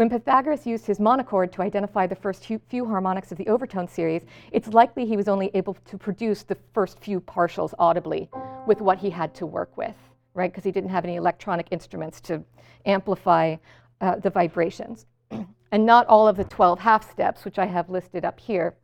When 0.00 0.08
Pythagoras 0.08 0.66
used 0.66 0.86
his 0.86 0.98
monochord 0.98 1.52
to 1.52 1.60
identify 1.60 2.06
the 2.06 2.14
first 2.14 2.46
few 2.46 2.86
harmonics 2.86 3.32
of 3.32 3.36
the 3.36 3.46
overtone 3.48 3.86
series, 3.86 4.22
it's 4.50 4.68
likely 4.68 5.04
he 5.04 5.14
was 5.14 5.28
only 5.28 5.50
able 5.52 5.74
to 5.74 5.98
produce 5.98 6.42
the 6.42 6.56
first 6.72 6.98
few 7.00 7.20
partials 7.20 7.74
audibly 7.78 8.30
with 8.66 8.80
what 8.80 8.96
he 8.96 9.10
had 9.10 9.34
to 9.34 9.44
work 9.44 9.76
with, 9.76 9.94
right? 10.32 10.50
Because 10.50 10.64
he 10.64 10.72
didn't 10.72 10.88
have 10.88 11.04
any 11.04 11.16
electronic 11.16 11.66
instruments 11.70 12.18
to 12.22 12.42
amplify 12.86 13.56
uh, 14.00 14.16
the 14.16 14.30
vibrations. 14.30 15.04
and 15.70 15.84
not 15.84 16.06
all 16.06 16.26
of 16.26 16.38
the 16.38 16.44
12 16.44 16.78
half 16.78 17.10
steps, 17.10 17.44
which 17.44 17.58
I 17.58 17.66
have 17.66 17.90
listed 17.90 18.24
up 18.24 18.40
here, 18.40 18.76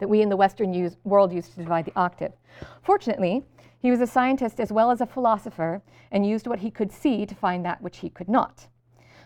that 0.00 0.08
we 0.10 0.20
in 0.20 0.28
the 0.28 0.36
Western 0.36 0.74
use, 0.74 0.98
world 1.02 1.32
use 1.32 1.48
to 1.48 1.62
divide 1.62 1.86
the 1.86 1.96
octave. 1.96 2.32
Fortunately, 2.82 3.42
he 3.78 3.90
was 3.90 4.02
a 4.02 4.06
scientist 4.06 4.60
as 4.60 4.70
well 4.70 4.90
as 4.90 5.00
a 5.00 5.06
philosopher 5.06 5.80
and 6.12 6.26
used 6.26 6.46
what 6.46 6.58
he 6.58 6.70
could 6.70 6.92
see 6.92 7.24
to 7.24 7.34
find 7.34 7.64
that 7.64 7.80
which 7.80 8.00
he 8.00 8.10
could 8.10 8.28
not. 8.28 8.66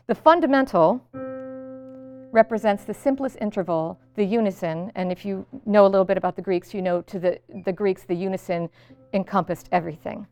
The 0.06 0.14
fundamental 0.14 1.00
represents 2.30 2.84
the 2.84 2.92
simplest 2.92 3.38
interval, 3.40 3.98
the 4.16 4.24
unison, 4.24 4.92
and 4.96 5.10
if 5.10 5.24
you 5.24 5.46
know 5.64 5.86
a 5.86 5.88
little 5.88 6.04
bit 6.04 6.18
about 6.18 6.36
the 6.36 6.42
Greeks, 6.42 6.74
you 6.74 6.82
know 6.82 7.00
to 7.02 7.18
the, 7.18 7.40
the 7.64 7.72
Greeks 7.72 8.02
the 8.02 8.14
unison 8.14 8.68
encompassed 9.14 9.68
everything. 9.72 10.26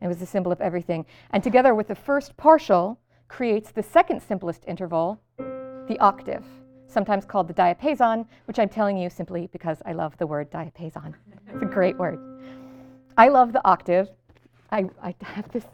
It 0.00 0.08
was 0.08 0.18
the 0.18 0.26
symbol 0.26 0.50
of 0.50 0.60
everything. 0.60 1.06
And 1.30 1.42
together 1.42 1.74
with 1.74 1.86
the 1.86 1.94
first 1.94 2.36
partial 2.36 2.98
creates 3.28 3.70
the 3.70 3.82
second 3.82 4.22
simplest 4.22 4.64
interval, 4.66 5.20
the 5.36 5.98
octave, 6.00 6.44
sometimes 6.88 7.24
called 7.24 7.46
the 7.46 7.54
diapason, 7.54 8.26
which 8.46 8.58
I'm 8.58 8.68
telling 8.68 8.98
you 8.98 9.08
simply 9.08 9.48
because 9.52 9.82
I 9.86 9.92
love 9.92 10.16
the 10.18 10.26
word 10.26 10.50
diapason. 10.50 11.14
It's 11.52 11.62
a 11.62 11.66
great 11.66 11.96
word. 11.96 12.18
I 13.16 13.28
love 13.28 13.52
the 13.52 13.64
octave. 13.64 14.08
I, 14.72 14.86
I 15.02 15.14
have 15.22 15.48
this 15.52 15.64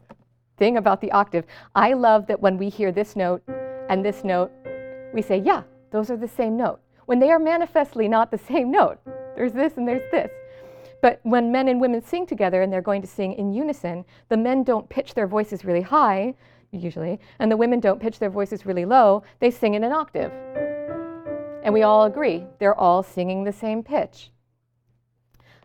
thing 0.56 0.76
about 0.76 1.00
the 1.00 1.12
octave. 1.12 1.44
I 1.74 1.92
love 1.92 2.26
that 2.26 2.40
when 2.40 2.58
we 2.58 2.68
hear 2.68 2.92
this 2.92 3.16
note 3.16 3.42
and 3.88 4.04
this 4.04 4.24
note, 4.24 4.50
we 5.12 5.22
say, 5.22 5.38
yeah, 5.38 5.62
those 5.90 6.10
are 6.10 6.16
the 6.16 6.28
same 6.28 6.56
note. 6.56 6.80
When 7.06 7.18
they 7.18 7.30
are 7.30 7.38
manifestly 7.38 8.08
not 8.08 8.30
the 8.30 8.38
same 8.38 8.70
note, 8.70 8.98
there's 9.36 9.52
this 9.52 9.76
and 9.76 9.86
there's 9.86 10.10
this. 10.10 10.30
But 11.02 11.20
when 11.22 11.52
men 11.52 11.68
and 11.68 11.80
women 11.80 12.02
sing 12.02 12.26
together 12.26 12.62
and 12.62 12.72
they're 12.72 12.80
going 12.80 13.02
to 13.02 13.08
sing 13.08 13.34
in 13.34 13.52
unison, 13.52 14.04
the 14.30 14.36
men 14.36 14.62
don't 14.62 14.88
pitch 14.88 15.14
their 15.14 15.26
voices 15.26 15.64
really 15.64 15.82
high, 15.82 16.34
usually, 16.70 17.20
and 17.38 17.52
the 17.52 17.56
women 17.56 17.78
don't 17.78 18.00
pitch 18.00 18.18
their 18.18 18.30
voices 18.30 18.64
really 18.64 18.84
low, 18.84 19.22
they 19.38 19.50
sing 19.50 19.74
in 19.74 19.84
an 19.84 19.92
octave. 19.92 20.32
And 21.62 21.74
we 21.74 21.82
all 21.82 22.04
agree, 22.04 22.46
they're 22.58 22.78
all 22.78 23.02
singing 23.02 23.44
the 23.44 23.52
same 23.52 23.82
pitch. 23.82 24.30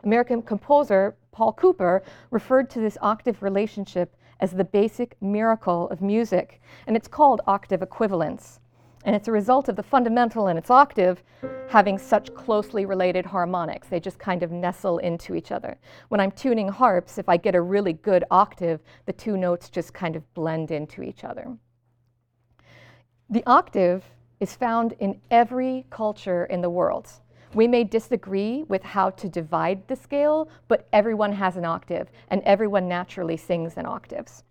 American 0.04 0.42
composer 0.42 1.16
Paul 1.32 1.54
Cooper 1.54 2.04
referred 2.32 2.70
to 2.72 2.80
this 2.80 2.98
octave 3.02 3.42
relationship 3.42 4.16
as 4.40 4.52
the 4.52 4.64
basic 4.64 5.16
miracle 5.22 5.90
of 5.90 6.02
music, 6.02 6.62
and 6.88 6.96
it's 6.96 7.08
called 7.08 7.42
octave 7.48 7.82
equivalence. 7.82 8.60
And 9.06 9.16
it's 9.16 9.30
a 9.30 9.32
result 9.32 9.70
of 9.70 9.76
the 9.76 9.84
fundamental 9.84 10.48
and 10.48 10.60
its 10.60 10.70
octave 10.70 11.24
having 11.70 11.98
such 11.98 12.34
closely 12.34 12.86
related 12.86 13.26
harmonics. 13.26 13.88
They 13.88 14.00
just 14.00 14.20
kind 14.20 14.44
of 14.44 14.52
nestle 14.52 14.98
into 14.98 15.36
each 15.36 15.52
other. 15.52 15.78
When 16.10 16.20
I'm 16.20 16.32
tuning 16.32 16.68
harps, 16.68 17.18
if 17.18 17.30
I 17.30 17.38
get 17.38 17.56
a 17.56 17.62
really 17.62 17.94
good 17.94 18.26
octave, 18.30 18.82
the 19.06 19.14
two 19.14 19.38
notes 19.38 19.70
just 19.70 19.94
kind 19.94 20.16
of 20.16 20.34
blend 20.34 20.72
into 20.72 21.02
each 21.02 21.24
other. 21.24 21.58
The 23.30 23.44
octave 23.46 24.04
is 24.40 24.56
found 24.56 24.94
in 25.00 25.22
every 25.32 25.86
culture 25.90 26.46
in 26.46 26.62
the 26.62 26.70
world. 26.70 27.10
We 27.56 27.68
may 27.68 27.84
disagree 27.84 28.64
with 28.68 28.84
how 28.84 29.10
to 29.10 29.28
divide 29.28 29.88
the 29.88 29.96
scale, 29.96 30.50
but 30.68 30.88
everyone 30.94 31.34
has 31.34 31.58
an 31.58 31.66
octave, 31.66 32.12
and 32.30 32.44
everyone 32.44 32.88
naturally 32.88 33.38
sings 33.38 33.78
in 33.78 33.88
octaves. 33.88 34.44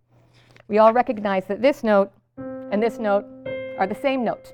We 0.67 0.78
all 0.78 0.93
recognize 0.93 1.47
that 1.47 1.62
this 1.62 1.85
note 1.85 2.11
and 2.37 2.83
this 2.83 2.99
note 2.99 3.25
are 3.78 3.87
the 3.87 3.95
same 3.95 4.25
note. 4.25 4.52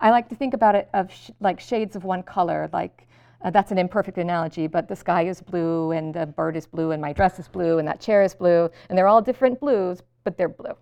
I 0.00 0.10
like 0.10 0.28
to 0.30 0.34
think 0.34 0.52
about 0.52 0.74
it 0.74 0.88
of 0.94 1.12
sh- 1.12 1.30
like 1.40 1.60
shades 1.60 1.94
of 1.94 2.04
one 2.04 2.24
color, 2.24 2.68
like 2.72 3.06
uh, 3.42 3.50
that's 3.50 3.70
an 3.70 3.78
imperfect 3.78 4.18
analogy, 4.18 4.66
but 4.66 4.88
the 4.88 4.96
sky 4.96 5.26
is 5.26 5.40
blue, 5.40 5.92
and 5.92 6.12
the 6.12 6.26
bird 6.26 6.56
is 6.56 6.66
blue, 6.66 6.90
and 6.90 7.00
my 7.00 7.12
dress 7.12 7.38
is 7.38 7.46
blue, 7.46 7.78
and 7.78 7.86
that 7.86 8.00
chair 8.00 8.22
is 8.22 8.34
blue, 8.34 8.68
and 8.88 8.98
they're 8.98 9.06
all 9.06 9.22
different 9.22 9.60
blues, 9.60 10.02
but 10.24 10.36
they're 10.36 10.48
blue, 10.48 10.74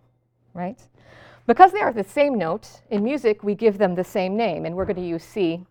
right? 0.54 0.80
Because 1.46 1.70
they 1.70 1.80
are 1.80 1.92
the 1.92 2.02
same 2.02 2.38
note, 2.38 2.80
in 2.90 3.04
music 3.04 3.44
we 3.44 3.54
give 3.54 3.76
them 3.76 3.94
the 3.94 4.04
same 4.04 4.36
name, 4.36 4.64
and 4.64 4.74
we're 4.74 4.86
going 4.86 4.96
to 4.96 5.02
use 5.02 5.22
C 5.22 5.66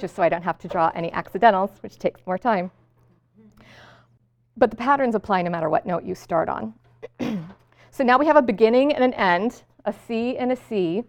just 0.00 0.16
so 0.16 0.22
I 0.22 0.28
don't 0.28 0.42
have 0.42 0.58
to 0.58 0.68
draw 0.68 0.90
any 0.94 1.12
accidentals, 1.12 1.70
which 1.80 1.98
takes 1.98 2.20
more 2.26 2.38
time. 2.38 2.70
But 4.56 4.70
the 4.70 4.76
patterns 4.76 5.14
apply 5.14 5.42
no 5.42 5.50
matter 5.50 5.68
what 5.68 5.86
note 5.86 6.04
you 6.04 6.14
start 6.14 6.48
on. 6.48 6.74
so 7.90 8.04
now 8.04 8.18
we 8.18 8.26
have 8.26 8.36
a 8.36 8.42
beginning 8.42 8.92
and 8.92 9.04
an 9.04 9.14
end, 9.14 9.62
a 9.84 9.92
C 9.92 10.36
and 10.36 10.50
a 10.50 10.56
C, 10.56 11.04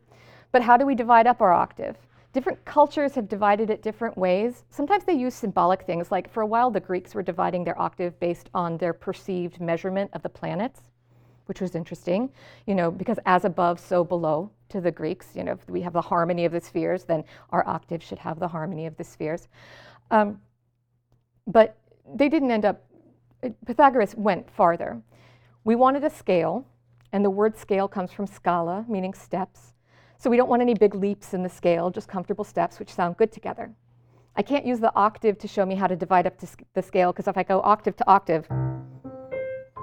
but 0.52 0.62
how 0.62 0.78
do 0.78 0.86
we 0.86 0.96
divide 0.96 1.28
up 1.28 1.42
our 1.42 1.54
octave? 1.54 1.96
Different 2.34 2.64
cultures 2.64 3.16
have 3.16 3.28
divided 3.28 3.70
it 3.70 3.82
different 3.82 4.18
ways. 4.18 4.64
Sometimes 4.70 5.04
they 5.04 5.14
use 5.14 5.34
symbolic 5.34 5.82
things, 5.84 6.12
like 6.12 6.32
for 6.32 6.42
a 6.42 6.46
while 6.46 6.72
the 6.72 6.80
Greeks 6.80 7.14
were 7.14 7.24
dividing 7.24 7.64
their 7.64 7.80
octave 7.80 8.18
based 8.20 8.50
on 8.54 8.78
their 8.78 8.94
perceived 8.94 9.60
measurement 9.60 10.12
of 10.14 10.22
the 10.22 10.30
planets 10.30 10.91
which 11.52 11.60
was 11.60 11.76
interesting, 11.76 12.30
you 12.66 12.74
know, 12.74 12.90
because 12.90 13.20
as 13.26 13.44
above, 13.44 13.78
so 13.78 14.06
below 14.06 14.50
to 14.70 14.80
the 14.80 14.90
Greeks. 14.90 15.28
You 15.36 15.44
know, 15.44 15.52
if 15.52 15.70
we 15.70 15.82
have 15.82 15.92
the 15.92 16.00
harmony 16.00 16.46
of 16.46 16.54
the 16.54 16.62
spheres, 16.62 17.04
then 17.04 17.26
our 17.50 17.68
octave 17.68 18.02
should 18.02 18.20
have 18.20 18.40
the 18.40 18.48
harmony 18.48 18.86
of 18.86 18.96
the 18.96 19.04
spheres. 19.04 19.50
Um, 20.12 20.40
but 21.46 21.76
they 22.16 22.30
didn't 22.30 22.52
end 22.52 22.64
up, 22.64 22.86
Pythagoras 23.66 24.16
went 24.16 24.50
farther. 24.50 25.02
We 25.66 25.76
wanted 25.76 26.06
a 26.06 26.10
scale, 26.10 26.66
and 27.12 27.26
the 27.26 27.30
word 27.30 27.58
scale 27.58 27.90
comes 27.90 28.14
from 28.14 28.28
scala, 28.28 28.86
meaning 28.88 29.14
steps. 29.14 29.74
So 30.20 30.30
we 30.30 30.38
don't 30.38 30.48
want 30.48 30.62
any 30.62 30.74
big 30.74 30.96
leaps 30.96 31.34
in 31.34 31.44
the 31.44 31.50
scale, 31.50 31.90
just 31.90 32.08
comfortable 32.08 32.46
steps 32.46 32.80
which 32.80 32.94
sound 32.94 33.18
good 33.18 33.34
together. 33.34 33.74
I 34.38 34.42
can't 34.42 34.66
use 34.66 34.80
the 34.80 34.96
octave 34.96 35.38
to 35.40 35.50
show 35.50 35.66
me 35.66 35.76
how 35.76 35.88
to 35.88 35.98
divide 35.98 36.28
up 36.28 36.36
the 36.74 36.82
scale 36.82 37.12
because 37.12 37.28
if 37.28 37.38
I 37.38 37.44
go 37.44 37.60
octave 37.60 37.98
to 37.98 38.08
octave, 38.10 38.48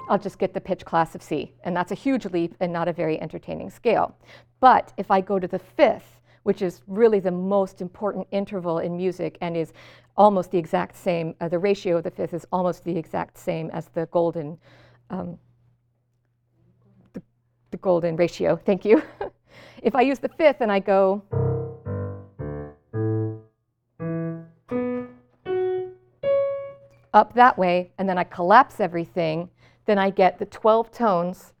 I'll 0.09 0.17
just 0.17 0.39
get 0.39 0.55
the 0.55 0.59
pitch 0.59 0.83
class 0.83 1.13
of 1.13 1.21
C. 1.21 1.53
And 1.63 1.77
that's 1.77 1.91
a 1.91 1.95
huge 1.95 2.25
leap 2.25 2.55
and 2.59 2.73
not 2.73 2.87
a 2.87 2.93
very 2.93 3.21
entertaining 3.21 3.69
scale. 3.69 4.17
But 4.59 4.91
if 4.97 5.11
I 5.11 5.21
go 5.21 5.37
to 5.37 5.47
the 5.47 5.59
fifth, 5.59 6.19
which 6.43 6.63
is 6.63 6.81
really 6.87 7.19
the 7.19 7.31
most 7.31 7.79
important 7.79 8.27
interval 8.31 8.79
in 8.79 8.97
music 8.97 9.37
and 9.39 9.55
is 9.55 9.71
almost 10.17 10.49
the 10.49 10.57
exact 10.57 10.97
same, 10.97 11.35
uh, 11.39 11.47
the 11.47 11.59
ratio 11.59 11.97
of 11.97 12.03
the 12.03 12.11
fifth 12.11 12.33
is 12.33 12.45
almost 12.51 12.83
the 12.83 12.97
exact 12.97 13.37
same 13.37 13.69
as 13.69 13.87
the 13.89 14.07
golden, 14.07 14.57
um, 15.11 15.37
the, 17.13 17.21
the 17.69 17.77
golden 17.77 18.15
ratio, 18.15 18.55
thank 18.65 18.83
you. 18.83 19.03
if 19.83 19.95
I 19.95 20.01
use 20.01 20.17
the 20.17 20.29
fifth 20.29 20.61
and 20.61 20.71
I 20.71 20.79
go, 20.79 21.21
up 27.13 27.33
that 27.33 27.57
way, 27.57 27.91
and 27.97 28.07
then 28.07 28.17
I 28.17 28.23
collapse 28.23 28.79
everything, 28.79 29.49
then 29.89 29.97
I 29.97 30.11
get 30.11 30.37
the 30.37 30.45
12 30.45 30.91
tones 30.91 31.53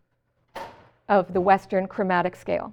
of 1.07 1.33
the 1.33 1.41
Western 1.41 1.87
chromatic 1.87 2.35
scale. 2.35 2.71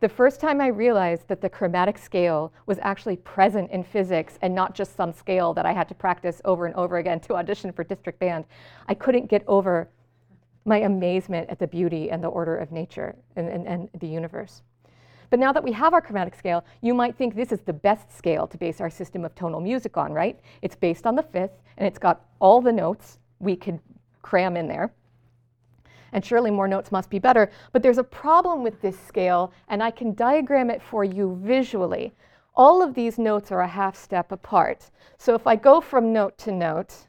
The 0.00 0.08
first 0.08 0.40
time 0.40 0.62
I 0.62 0.68
realized 0.68 1.28
that 1.28 1.42
the 1.42 1.50
chromatic 1.50 1.98
scale 1.98 2.54
was 2.64 2.78
actually 2.80 3.16
present 3.16 3.70
in 3.70 3.84
physics 3.84 4.38
and 4.40 4.54
not 4.54 4.74
just 4.74 4.96
some 4.96 5.12
scale 5.12 5.52
that 5.52 5.66
I 5.66 5.72
had 5.72 5.88
to 5.88 5.94
practice 5.94 6.40
over 6.46 6.64
and 6.64 6.74
over 6.74 6.96
again 6.96 7.20
to 7.20 7.34
audition 7.34 7.70
for 7.70 7.84
district 7.84 8.18
band, 8.18 8.46
I 8.88 8.94
couldn't 8.94 9.26
get 9.28 9.44
over 9.46 9.90
my 10.64 10.78
amazement 10.78 11.50
at 11.50 11.58
the 11.58 11.66
beauty 11.66 12.10
and 12.10 12.24
the 12.24 12.28
order 12.28 12.56
of 12.56 12.72
nature 12.72 13.14
and, 13.36 13.46
and, 13.46 13.66
and 13.66 13.90
the 14.00 14.08
universe. 14.08 14.62
But 15.28 15.38
now 15.38 15.52
that 15.52 15.62
we 15.62 15.72
have 15.72 15.92
our 15.92 16.00
chromatic 16.00 16.34
scale, 16.34 16.64
you 16.80 16.94
might 16.94 17.14
think 17.14 17.34
this 17.34 17.52
is 17.52 17.60
the 17.60 17.74
best 17.74 18.10
scale 18.10 18.46
to 18.46 18.56
base 18.56 18.80
our 18.80 18.88
system 18.88 19.26
of 19.26 19.34
tonal 19.34 19.60
music 19.60 19.98
on, 19.98 20.14
right? 20.14 20.40
It's 20.62 20.76
based 20.76 21.06
on 21.06 21.14
the 21.14 21.22
fifth, 21.22 21.60
and 21.76 21.86
it's 21.86 21.98
got 21.98 22.24
all 22.40 22.62
the 22.62 22.72
notes 22.72 23.18
we 23.38 23.54
could 23.54 23.80
cram 24.24 24.56
in 24.56 24.66
there. 24.66 24.92
And 26.12 26.24
surely 26.24 26.50
more 26.50 26.68
notes 26.68 26.90
must 26.90 27.10
be 27.10 27.18
better. 27.18 27.50
But 27.72 27.82
there's 27.82 27.98
a 27.98 28.04
problem 28.04 28.62
with 28.62 28.80
this 28.80 28.98
scale, 28.98 29.52
and 29.68 29.82
I 29.82 29.90
can 29.90 30.14
diagram 30.14 30.70
it 30.70 30.80
for 30.82 31.04
you 31.04 31.38
visually. 31.42 32.12
all 32.56 32.82
of 32.82 32.94
these 32.94 33.18
notes 33.18 33.50
are 33.50 33.60
a 33.60 33.68
half 33.68 33.96
step 33.96 34.30
apart. 34.32 34.90
So 35.18 35.34
if 35.34 35.46
I 35.46 35.56
go 35.56 35.80
from 35.80 36.12
note 36.12 36.38
to 36.38 36.52
note, 36.52 37.08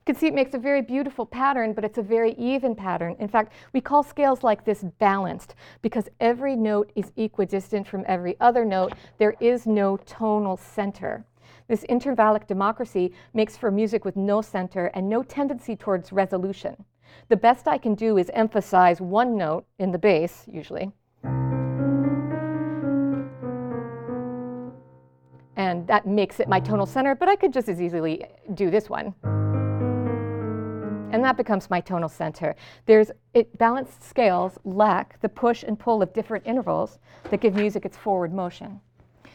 You 0.00 0.14
can 0.14 0.18
see 0.18 0.28
it 0.28 0.34
makes 0.34 0.54
a 0.54 0.58
very 0.58 0.80
beautiful 0.80 1.26
pattern, 1.26 1.74
but 1.74 1.84
it's 1.84 1.98
a 1.98 2.02
very 2.02 2.32
even 2.38 2.74
pattern. 2.74 3.16
In 3.20 3.28
fact, 3.28 3.52
we 3.74 3.82
call 3.82 4.02
scales 4.02 4.42
like 4.42 4.64
this 4.64 4.82
balanced 4.98 5.54
because 5.82 6.08
every 6.20 6.56
note 6.56 6.90
is 6.96 7.12
equidistant 7.18 7.86
from 7.86 8.04
every 8.08 8.34
other 8.40 8.64
note. 8.64 8.94
There 9.18 9.36
is 9.40 9.66
no 9.66 9.98
tonal 9.98 10.56
center. 10.56 11.26
This 11.68 11.84
intervallic 11.90 12.46
democracy 12.46 13.12
makes 13.34 13.58
for 13.58 13.70
music 13.70 14.06
with 14.06 14.16
no 14.16 14.40
center 14.40 14.86
and 14.94 15.06
no 15.06 15.22
tendency 15.22 15.76
towards 15.76 16.12
resolution. 16.14 16.82
The 17.28 17.36
best 17.36 17.68
I 17.68 17.76
can 17.76 17.94
do 17.94 18.16
is 18.16 18.30
emphasize 18.32 19.02
one 19.02 19.36
note 19.36 19.66
in 19.78 19.92
the 19.92 19.98
bass, 19.98 20.46
usually. 20.50 20.90
And 25.56 25.86
that 25.88 26.06
makes 26.06 26.40
it 26.40 26.48
my 26.48 26.58
tonal 26.58 26.86
center, 26.86 27.14
but 27.14 27.28
I 27.28 27.36
could 27.36 27.52
just 27.52 27.68
as 27.68 27.82
easily 27.82 28.24
do 28.54 28.70
this 28.70 28.88
one 28.88 29.14
and 31.12 31.24
that 31.24 31.36
becomes 31.36 31.70
my 31.70 31.80
tonal 31.80 32.08
center. 32.08 32.54
There's 32.86 33.10
it, 33.34 33.56
balanced 33.58 34.02
scales 34.02 34.58
lack 34.64 35.20
the 35.20 35.28
push 35.28 35.62
and 35.62 35.78
pull 35.78 36.02
of 36.02 36.12
different 36.12 36.46
intervals 36.46 36.98
that 37.30 37.40
give 37.40 37.54
music 37.54 37.84
its 37.84 37.96
forward 37.96 38.32
motion. 38.32 38.80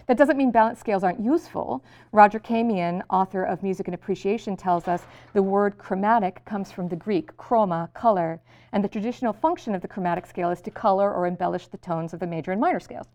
That 0.07 0.17
doesn't 0.17 0.37
mean 0.37 0.51
balanced 0.51 0.81
scales 0.81 1.03
aren't 1.03 1.19
useful. 1.19 1.83
Roger 2.11 2.39
Kamien, 2.39 3.01
author 3.09 3.43
of 3.43 3.63
Music 3.63 3.87
and 3.87 3.95
Appreciation, 3.95 4.55
tells 4.55 4.87
us 4.87 5.03
the 5.33 5.41
word 5.41 5.77
chromatic 5.79 6.45
comes 6.45 6.71
from 6.71 6.87
the 6.87 6.95
Greek 6.95 7.35
chroma, 7.37 7.91
color, 7.93 8.39
and 8.71 8.83
the 8.83 8.87
traditional 8.87 9.33
function 9.33 9.73
of 9.73 9.81
the 9.81 9.87
chromatic 9.87 10.27
scale 10.27 10.51
is 10.51 10.61
to 10.61 10.69
color 10.69 11.11
or 11.11 11.25
embellish 11.25 11.67
the 11.67 11.77
tones 11.77 12.13
of 12.13 12.19
the 12.19 12.27
major 12.27 12.51
and 12.51 12.61
minor 12.61 12.79
scales. 12.79 13.07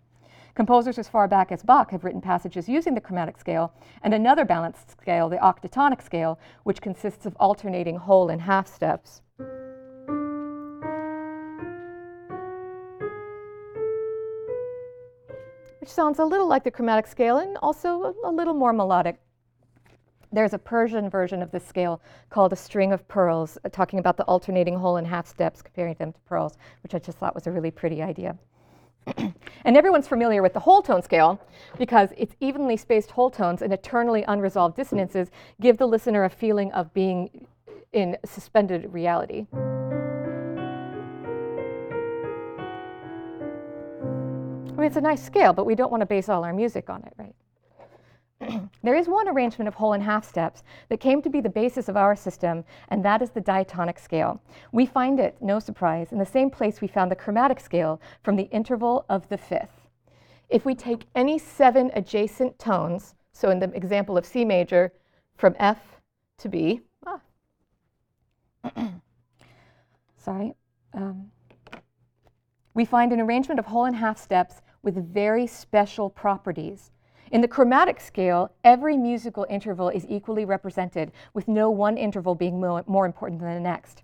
Composers 0.55 0.99
as 0.99 1.09
far 1.09 1.29
back 1.29 1.53
as 1.53 1.63
Bach 1.63 1.91
have 1.93 2.05
written 2.05 2.21
passages 2.21 2.69
using 2.69 2.95
the 2.95 3.01
chromatic 3.01 3.39
scale 3.39 3.73
and 4.03 4.13
another 4.13 4.45
balanced 4.45 4.91
scale, 5.01 5.29
the 5.29 5.37
octatonic 5.37 6.03
scale, 6.03 6.39
which 6.65 6.83
consists 6.83 7.25
of 7.25 7.37
alternating 7.39 7.97
whole 7.97 8.29
and 8.31 8.41
half 8.41 8.67
steps. 8.67 9.23
Which 15.79 15.89
sounds 15.89 16.19
a 16.19 16.25
little 16.25 16.47
like 16.47 16.65
the 16.65 16.71
chromatic 16.71 17.07
scale 17.07 17.39
and 17.39 17.57
also 17.63 18.15
a, 18.25 18.31
little 18.31 18.55
more 18.55 18.73
melodic. 18.73 19.21
There's 20.33 20.53
a 20.53 20.59
Persian 20.59 21.09
version 21.09 21.43
of 21.43 21.51
this 21.51 21.67
scale 21.67 22.01
called 22.29 22.53
a 22.53 22.57
string 22.57 22.93
of 22.93 23.07
pearls, 23.09 23.57
uh, 23.65 23.69
talking 23.69 23.99
about 23.99 24.17
the 24.17 24.25
alternating 24.25 24.77
whole 24.77 24.97
and 24.97 25.07
half 25.07 25.27
steps, 25.27 25.63
comparing 25.63 25.95
them 25.95 26.13
to 26.13 26.21
pearls, 26.21 26.57
which 26.83 26.95
I 26.95 26.99
just 26.99 27.19
thought 27.19 27.35
was 27.35 27.47
a 27.47 27.51
really 27.51 27.71
pretty 27.71 28.03
idea. 28.03 28.37
and 29.65 29.77
everyone's 29.77 30.09
familiar 30.09 30.43
with 30.43 30.53
the 30.53 30.61
whole 30.61 30.83
tone 30.83 31.03
scale 31.03 31.41
because 31.79 32.11
its 32.17 32.35
evenly 32.41 32.77
spaced 32.77 33.11
whole 33.11 33.31
tones 33.31 33.63
and 33.63 33.73
eternally 33.73 34.25
unresolved 34.29 34.77
dissonances 34.77 35.31
give 35.61 35.79
the 35.79 35.87
listener 35.87 36.25
a 36.25 36.31
feeling 36.31 36.73
of 36.73 36.93
being 36.95 37.47
in 37.93 38.17
suspended 38.25 38.93
reality. 38.93 39.47
I 44.81 44.83
mean, 44.83 44.87
it's 44.87 44.97
a 44.97 45.01
nice 45.01 45.23
scale, 45.23 45.53
but 45.53 45.67
we 45.67 45.75
don't 45.75 45.91
want 45.91 46.01
to 46.01 46.07
base 46.07 46.29
all 46.29 46.45
our 46.45 46.55
music 46.55 46.89
on 46.89 47.03
it, 47.03 47.13
right? 47.19 47.35
there 48.83 48.95
is 48.95 49.09
one 49.09 49.29
arrangement 49.29 49.69
of 49.69 49.75
whole 49.75 49.93
and 49.93 50.03
half 50.03 50.29
steps 50.29 50.63
that 50.89 51.01
came 51.01 51.21
to 51.23 51.31
be 51.31 51.41
the 51.41 51.49
basis 51.49 51.89
of 51.89 51.97
our 51.97 52.17
system, 52.17 52.65
and 52.89 53.05
that 53.05 53.23
is 53.23 53.31
the 53.31 53.41
diatonic 53.41 53.99
scale. 53.99 54.41
We 54.73 54.87
find 54.87 55.21
it, 55.21 55.37
no 55.41 55.59
surprise, 55.59 56.13
in 56.13 56.19
the 56.19 56.27
same 56.27 56.51
place 56.51 56.81
we 56.81 56.89
found 56.89 57.11
the 57.11 57.17
chromatic 57.17 57.61
scale 57.61 58.01
from 58.23 58.37
the 58.37 58.49
interval 58.51 59.05
of 59.09 59.29
the 59.29 59.39
fifth. 59.39 59.89
If 60.49 60.65
we 60.65 60.75
take 60.75 61.07
any 61.15 61.39
seven 61.39 61.91
adjacent 61.95 62.59
tones, 62.59 63.15
so 63.33 63.51
in 63.51 63.59
the 63.59 63.71
example 63.73 64.17
of 64.17 64.27
C 64.27 64.45
major, 64.45 64.93
from 65.37 65.55
F 65.59 66.01
to 66.39 66.49
B, 66.49 66.81
ah. 67.07 67.21
sorry, 70.17 70.55
um, 70.95 71.31
we 72.75 72.85
find 72.85 73.13
an 73.13 73.21
arrangement 73.21 73.61
of 73.61 73.67
whole 73.67 73.85
and 73.85 73.97
half 73.97 74.19
steps 74.19 74.63
with 74.83 75.13
very 75.13 75.47
special 75.47 76.09
properties 76.09 76.91
in 77.31 77.41
the 77.41 77.49
chromatic 77.49 78.01
scale, 78.01 78.53
every 78.65 78.97
musical 78.97 79.47
interval 79.49 79.89
is 79.89 80.05
equally 80.09 80.45
represented, 80.45 81.13
with 81.33 81.47
no 81.47 81.71
one 81.71 81.97
interval 81.97 82.35
being 82.35 82.61
more, 82.61 82.85
more 82.87 83.07
important 83.07 83.41
than 83.41 83.55
the 83.55 83.61
next. 83.61 84.03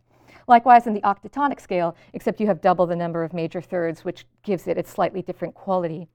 Likewise, 0.48 0.86
in 0.86 0.94
the 0.94 1.00
octatonic 1.00 1.60
scale, 1.60 1.96
except 2.12 2.40
you 2.40 2.46
have 2.46 2.60
double 2.60 2.86
the 2.86 2.94
number 2.94 3.24
of 3.24 3.32
major 3.32 3.60
thirds, 3.60 4.04
which 4.04 4.26
gives 4.44 4.68
it 4.68 4.78
its 4.78 4.90
slightly 4.90 5.22
different 5.22 5.54
quality. 5.54 6.06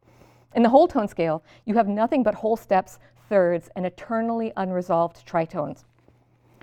In 0.55 0.63
the 0.63 0.69
whole 0.69 0.87
tone 0.87 1.07
scale, 1.07 1.43
you 1.65 1.75
have 1.75 1.87
nothing 1.87 2.23
but 2.23 2.35
whole 2.35 2.55
steps, 2.55 2.97
thirds, 3.27 3.69
and 3.75 3.85
eternally 3.85 4.53
unresolved 4.55 5.25
tritones. 5.27 5.83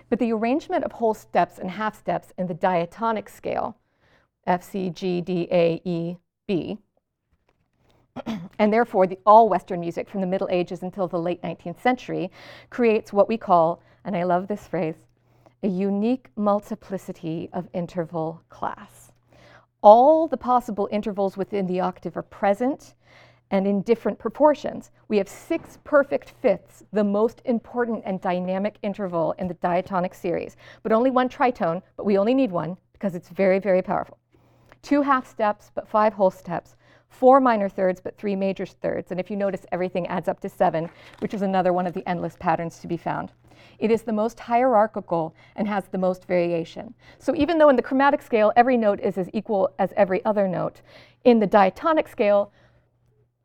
But 0.09 0.19
the 0.19 0.33
arrangement 0.33 0.85
of 0.85 0.93
whole 0.93 1.13
steps 1.13 1.59
and 1.59 1.71
half 1.71 1.99
steps 1.99 2.33
in 2.39 2.47
the 2.47 2.55
diatonic 2.55 3.29
scale, 3.29 3.77
F, 4.47 4.63
C, 4.63 4.89
G, 4.89 5.21
D, 5.21 5.47
A, 5.53 5.83
E, 5.85 6.17
B, 6.47 6.79
and 8.59 8.73
therefore 8.73 9.07
the, 9.07 9.19
all 9.27 9.49
Western 9.49 9.81
music 9.81 10.09
from 10.09 10.21
the 10.21 10.27
Middle 10.27 10.49
Ages 10.51 10.83
until 10.83 11.09
the 11.09 11.19
late 11.19 11.43
19th 11.43 11.81
century 11.81 12.31
creates 12.71 13.13
what 13.13 13.29
we 13.29 13.37
call, 13.37 13.83
and 14.05 14.17
I 14.17 14.25
love 14.25 14.49
this 14.49 14.67
phrase, 14.67 14.97
a 15.63 15.69
unique 15.69 16.29
multiplicity 16.37 17.49
of 17.53 17.69
interval 17.73 18.43
class. 18.49 19.13
All 19.83 20.27
the 20.29 20.37
possible 20.37 20.89
intervals 20.91 21.37
within 21.37 21.67
the 21.67 21.81
octave 21.81 22.17
are 22.17 22.23
present 22.23 22.95
and 23.51 23.67
in 23.67 23.83
different 23.83 24.19
proportions. 24.19 24.91
We 25.09 25.17
have 25.19 25.29
six 25.29 25.79
perfect 25.85 26.35
fifths, 26.43 26.85
the 26.93 27.05
most 27.05 27.41
important 27.45 28.03
and 28.05 28.21
dynamic 28.21 28.77
interval 28.83 29.35
in 29.39 29.49
the 29.49 29.55
diatonic 29.55 30.15
series, 30.15 30.57
but 30.83 30.93
only 30.93 31.11
one 31.11 31.29
tritone, 31.29 31.83
but 31.97 32.05
we 32.05 32.19
only 32.19 32.35
need 32.35 32.53
one 32.53 32.77
because 32.93 33.15
it's 33.15 33.29
very, 33.29 33.59
very 33.59 33.83
powerful. 33.83 34.19
Two 34.83 35.03
half 35.03 35.29
steps, 35.29 35.71
but 35.75 35.89
five 35.89 36.13
whole 36.13 36.31
steps, 36.31 36.77
four 37.09 37.41
minor 37.41 37.69
thirds, 37.69 38.01
but 38.01 38.17
three 38.17 38.37
major 38.37 38.67
thirds. 38.67 39.11
And 39.11 39.19
if 39.19 39.31
you 39.31 39.37
notice, 39.37 39.67
everything 39.73 40.07
adds 40.07 40.29
up 40.29 40.41
to 40.41 40.49
seven, 40.49 40.89
which 41.21 41.35
is 41.35 41.43
another 41.43 41.73
one 41.73 41.87
of 41.87 41.95
the 41.95 42.09
endless 42.09 42.37
patterns 42.39 42.79
to 42.81 42.87
be 42.87 42.97
found. 42.97 43.33
It 43.79 43.91
is 43.91 44.03
the 44.03 44.13
most 44.13 44.41
hierarchical 44.41 45.35
and 45.57 45.69
has 45.69 45.87
the 45.89 45.99
most 45.99 46.27
variation. 46.27 46.95
So 47.19 47.35
even 47.35 47.59
though 47.59 47.69
in 47.69 47.77
the 47.77 47.83
chromatic 47.83 48.23
scale, 48.23 48.53
every 48.57 48.77
note 48.77 49.01
is 49.01 49.19
as 49.19 49.31
equal 49.33 49.71
as 49.79 49.93
every 49.97 50.25
other 50.25 50.49
note, 50.49 50.81
in 51.25 51.39
the 51.41 51.47
diatonic 51.47 52.09
scale, 52.09 52.53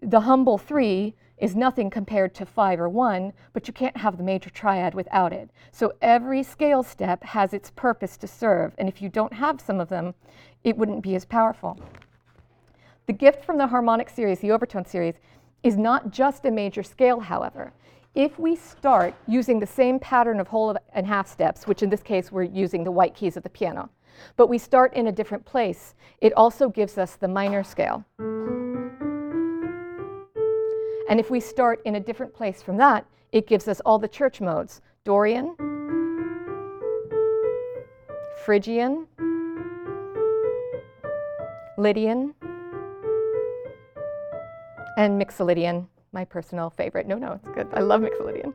the 0.02 0.22
humble 0.22 0.58
three 0.58 1.16
is 1.38 1.56
nothing 1.56 1.90
compared 1.90 2.34
to 2.36 2.46
five 2.46 2.80
or 2.80 2.90
one, 2.90 3.34
but 3.54 3.68
you 3.68 3.74
can't 3.74 3.98
have 3.98 4.18
the 4.18 4.24
major 4.24 4.50
triad 4.50 4.94
without 4.94 5.34
it. 5.34 5.50
So 5.72 5.94
every 6.02 6.44
scale 6.44 6.84
step 6.84 7.24
has 7.24 7.54
its 7.54 7.72
purpose 7.72 8.18
to 8.18 8.28
serve, 8.28 8.74
and 8.78 8.88
if 8.88 9.02
you 9.02 9.10
don't 9.10 9.34
have 9.34 9.60
some 9.60 9.80
of 9.80 9.90
them, 9.90 10.14
it 10.64 10.78
wouldn't 10.78 11.04
be 11.04 11.16
as 11.16 11.26
powerful. 11.26 11.80
The 13.06 13.14
gift 13.14 13.44
from 13.44 13.58
the 13.58 13.68
harmonic 13.68 14.10
series, 14.10 14.40
the 14.40 14.52
overtone 14.52 14.86
series, 14.86 15.16
is 15.62 15.76
not 15.76 16.10
just 16.12 16.46
a 16.46 16.52
major 16.52 16.84
scale, 16.84 17.20
however. 17.20 17.74
If 18.16 18.40
we 18.40 18.56
start 18.56 19.14
using 19.28 19.60
the 19.60 19.68
same 19.68 20.00
pattern 20.00 20.40
of 20.40 20.48
whole 20.48 20.78
and 20.94 21.06
half 21.06 21.28
steps, 21.28 21.68
which 21.68 21.84
in 21.84 21.90
this 21.90 22.02
case 22.02 22.32
we're 22.32 22.44
using 22.44 22.86
the 22.86 22.92
white 22.92 23.14
keys 23.14 23.36
of 23.36 23.44
the 23.44 23.50
piano, 23.50 23.90
but 24.38 24.48
we 24.48 24.58
start 24.58 24.94
in 24.94 25.08
a 25.08 25.12
different 25.12 25.44
place, 25.44 25.96
it 26.22 26.32
also 26.34 26.70
gives 26.70 26.98
us 26.98 27.16
the 27.16 27.28
minor 27.28 27.62
scale. 27.62 28.06
And 31.10 31.20
if 31.20 31.30
we 31.30 31.42
start 31.42 31.82
in 31.84 31.96
a 31.96 32.00
different 32.00 32.34
place 32.34 32.62
from 32.62 32.78
that, 32.78 33.06
it 33.34 33.48
gives 33.48 33.68
us 33.68 33.82
all 33.82 34.00
the 34.00 34.08
church 34.08 34.40
modes 34.40 34.82
Dorian, 35.04 35.58
Phrygian, 38.46 39.08
Lydian, 41.78 42.34
and 44.98 45.22
Mixolydian, 45.22 45.88
my 46.12 46.26
personal 46.26 46.70
favorite. 46.70 47.08
No, 47.08 47.18
no, 47.18 47.34
it's 47.34 47.48
good. 47.50 47.68
I 47.74 47.82
love 47.82 48.02
Mixolydian. 48.02 48.54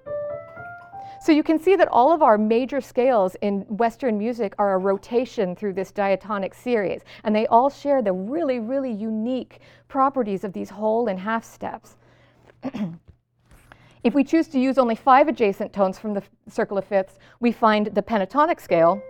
So 1.21 1.33
you 1.33 1.43
can 1.43 1.59
see 1.59 1.75
that 1.75 1.89
all 1.89 2.13
of 2.13 2.23
our 2.23 2.39
major 2.39 2.81
scales 2.81 3.35
in 3.43 3.63
Western 3.63 4.19
music 4.19 4.55
are 4.59 4.75
a 4.75 4.79
rotation 4.79 5.57
through 5.57 5.73
this 5.73 5.91
diatonic 5.91 6.55
series, 6.55 7.03
and 7.25 7.35
they 7.35 7.47
all 7.49 7.69
share 7.69 8.03
the 8.03 8.13
really, 8.13 8.61
really 8.61 8.93
unique 8.93 9.61
properties 9.89 10.45
of 10.45 10.53
these 10.53 10.71
whole 10.71 11.09
and 11.09 11.19
half 11.19 11.45
steps. 11.45 11.97
if 14.05 14.15
we 14.15 14.23
choose 14.23 14.47
to 14.49 14.61
use 14.61 14.79
only 14.79 14.95
five 14.95 15.27
adjacent 15.27 15.73
tones 15.73 15.99
from 15.99 16.15
the 16.15 16.23
circle 16.49 16.79
of 16.79 16.85
fifths, 16.85 17.19
we 17.41 17.51
find 17.51 17.87
the 17.89 18.03
pentatonic 18.03 18.61
scale. 18.61 19.03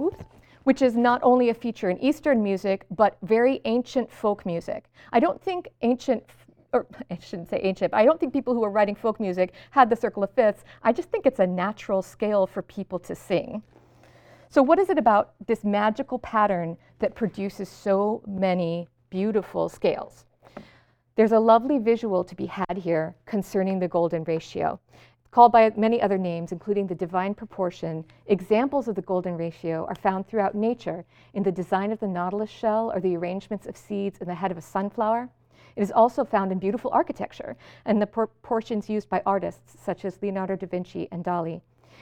Oops 0.00 0.24
which 0.70 0.82
is 0.82 0.94
not 0.94 1.20
only 1.24 1.48
a 1.48 1.54
feature 1.54 1.90
in 1.90 1.98
Eastern 1.98 2.44
music, 2.44 2.86
but 2.92 3.18
very 3.22 3.60
ancient 3.64 4.08
folk 4.08 4.46
music. 4.46 4.84
I 5.12 5.18
don't 5.18 5.42
think 5.42 5.68
ancient 5.82 6.22
or 6.72 6.86
I 7.10 7.18
shouldn't 7.18 7.50
say 7.50 7.58
ancient, 7.64 7.92
I 7.92 8.04
don't 8.04 8.20
think 8.20 8.32
people 8.32 8.54
who 8.54 8.60
were 8.60 8.70
writing 8.70 8.94
folk 8.94 9.18
music 9.18 9.52
had 9.72 9.90
the 9.90 9.96
circle 9.96 10.22
of 10.22 10.30
fifths. 10.30 10.62
I 10.84 10.92
just 10.92 11.10
think 11.10 11.26
it's 11.26 11.40
a 11.40 11.46
natural 11.48 12.02
scale 12.02 12.46
for 12.46 12.62
people 12.62 13.00
to 13.00 13.16
sing. 13.16 13.64
So, 14.48 14.62
what 14.62 14.78
is 14.78 14.90
it 14.90 14.96
about 14.96 15.32
this 15.48 15.64
magical 15.64 16.20
pattern 16.20 16.76
that 17.00 17.16
produces 17.16 17.68
so 17.68 18.22
many 18.28 18.86
beautiful 19.10 19.68
scales? 19.68 20.24
There's 21.16 21.32
a 21.32 21.40
lovely 21.40 21.78
visual 21.78 22.22
to 22.22 22.34
be 22.36 22.46
had 22.46 22.78
here 22.78 23.16
concerning 23.26 23.80
the 23.80 23.88
golden 23.88 24.22
ratio. 24.22 24.78
Called 25.30 25.52
by 25.52 25.70
many 25.76 26.02
other 26.02 26.18
names, 26.18 26.50
including 26.50 26.88
the 26.88 26.94
divine 26.96 27.34
proportion, 27.34 28.04
examples 28.26 28.88
of 28.88 28.96
the 28.96 29.02
golden 29.02 29.36
ratio 29.36 29.86
are 29.86 29.94
found 29.94 30.26
throughout 30.26 30.56
nature 30.56 31.04
in 31.34 31.44
the 31.44 31.52
design 31.52 31.92
of 31.92 32.00
the 32.00 32.08
nautilus 32.08 32.50
shell 32.50 32.90
or 32.92 32.98
the 32.98 33.16
arrangements 33.16 33.64
of 33.68 33.76
seeds 33.76 34.18
in 34.18 34.26
the 34.26 34.34
head 34.34 34.50
of 34.50 34.58
a 34.58 34.60
sunflower. 34.60 35.28
It 35.76 35.82
is 35.82 35.92
also 35.92 36.24
found 36.24 36.50
in 36.50 36.58
beautiful 36.58 36.90
architecture 36.92 37.56
and 37.84 38.02
the 38.02 38.08
proportions 38.08 38.90
used 38.90 39.08
by 39.08 39.22
artists 39.24 39.76
such 39.80 40.04
as 40.04 40.20
Leonardo 40.20 40.56
da 40.56 40.66
Vinci 40.66 41.06
and 41.12 41.24
Dali. 41.24 41.60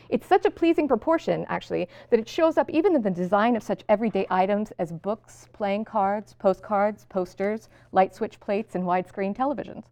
It's 0.09 0.27
such 0.27 0.47
a 0.47 0.51
pleasing 0.51 0.89
proportion, 0.89 1.45
actually, 1.51 1.87
that 2.09 2.19
it 2.19 2.31
shows 2.31 2.57
up 2.57 2.71
even 2.71 2.97
in 2.97 3.03
the 3.03 3.11
design 3.11 3.57
of 3.57 3.63
such 3.63 3.85
everyday 3.91 4.27
items 4.31 4.73
as 4.79 4.91
books, 4.91 5.49
playing 5.53 5.85
cards, 5.85 6.33
postcards, 6.33 7.05
posters, 7.05 7.69
light 7.93 8.15
switch 8.15 8.41
plates, 8.41 8.75
and 8.75 8.85
widescreen 8.85 9.37
televisions. 9.37 9.85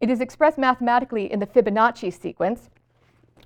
It 0.00 0.10
is 0.10 0.20
expressed 0.20 0.58
mathematically 0.58 1.30
in 1.30 1.40
the 1.40 1.46
Fibonacci 1.46 2.12
sequence, 2.12 2.70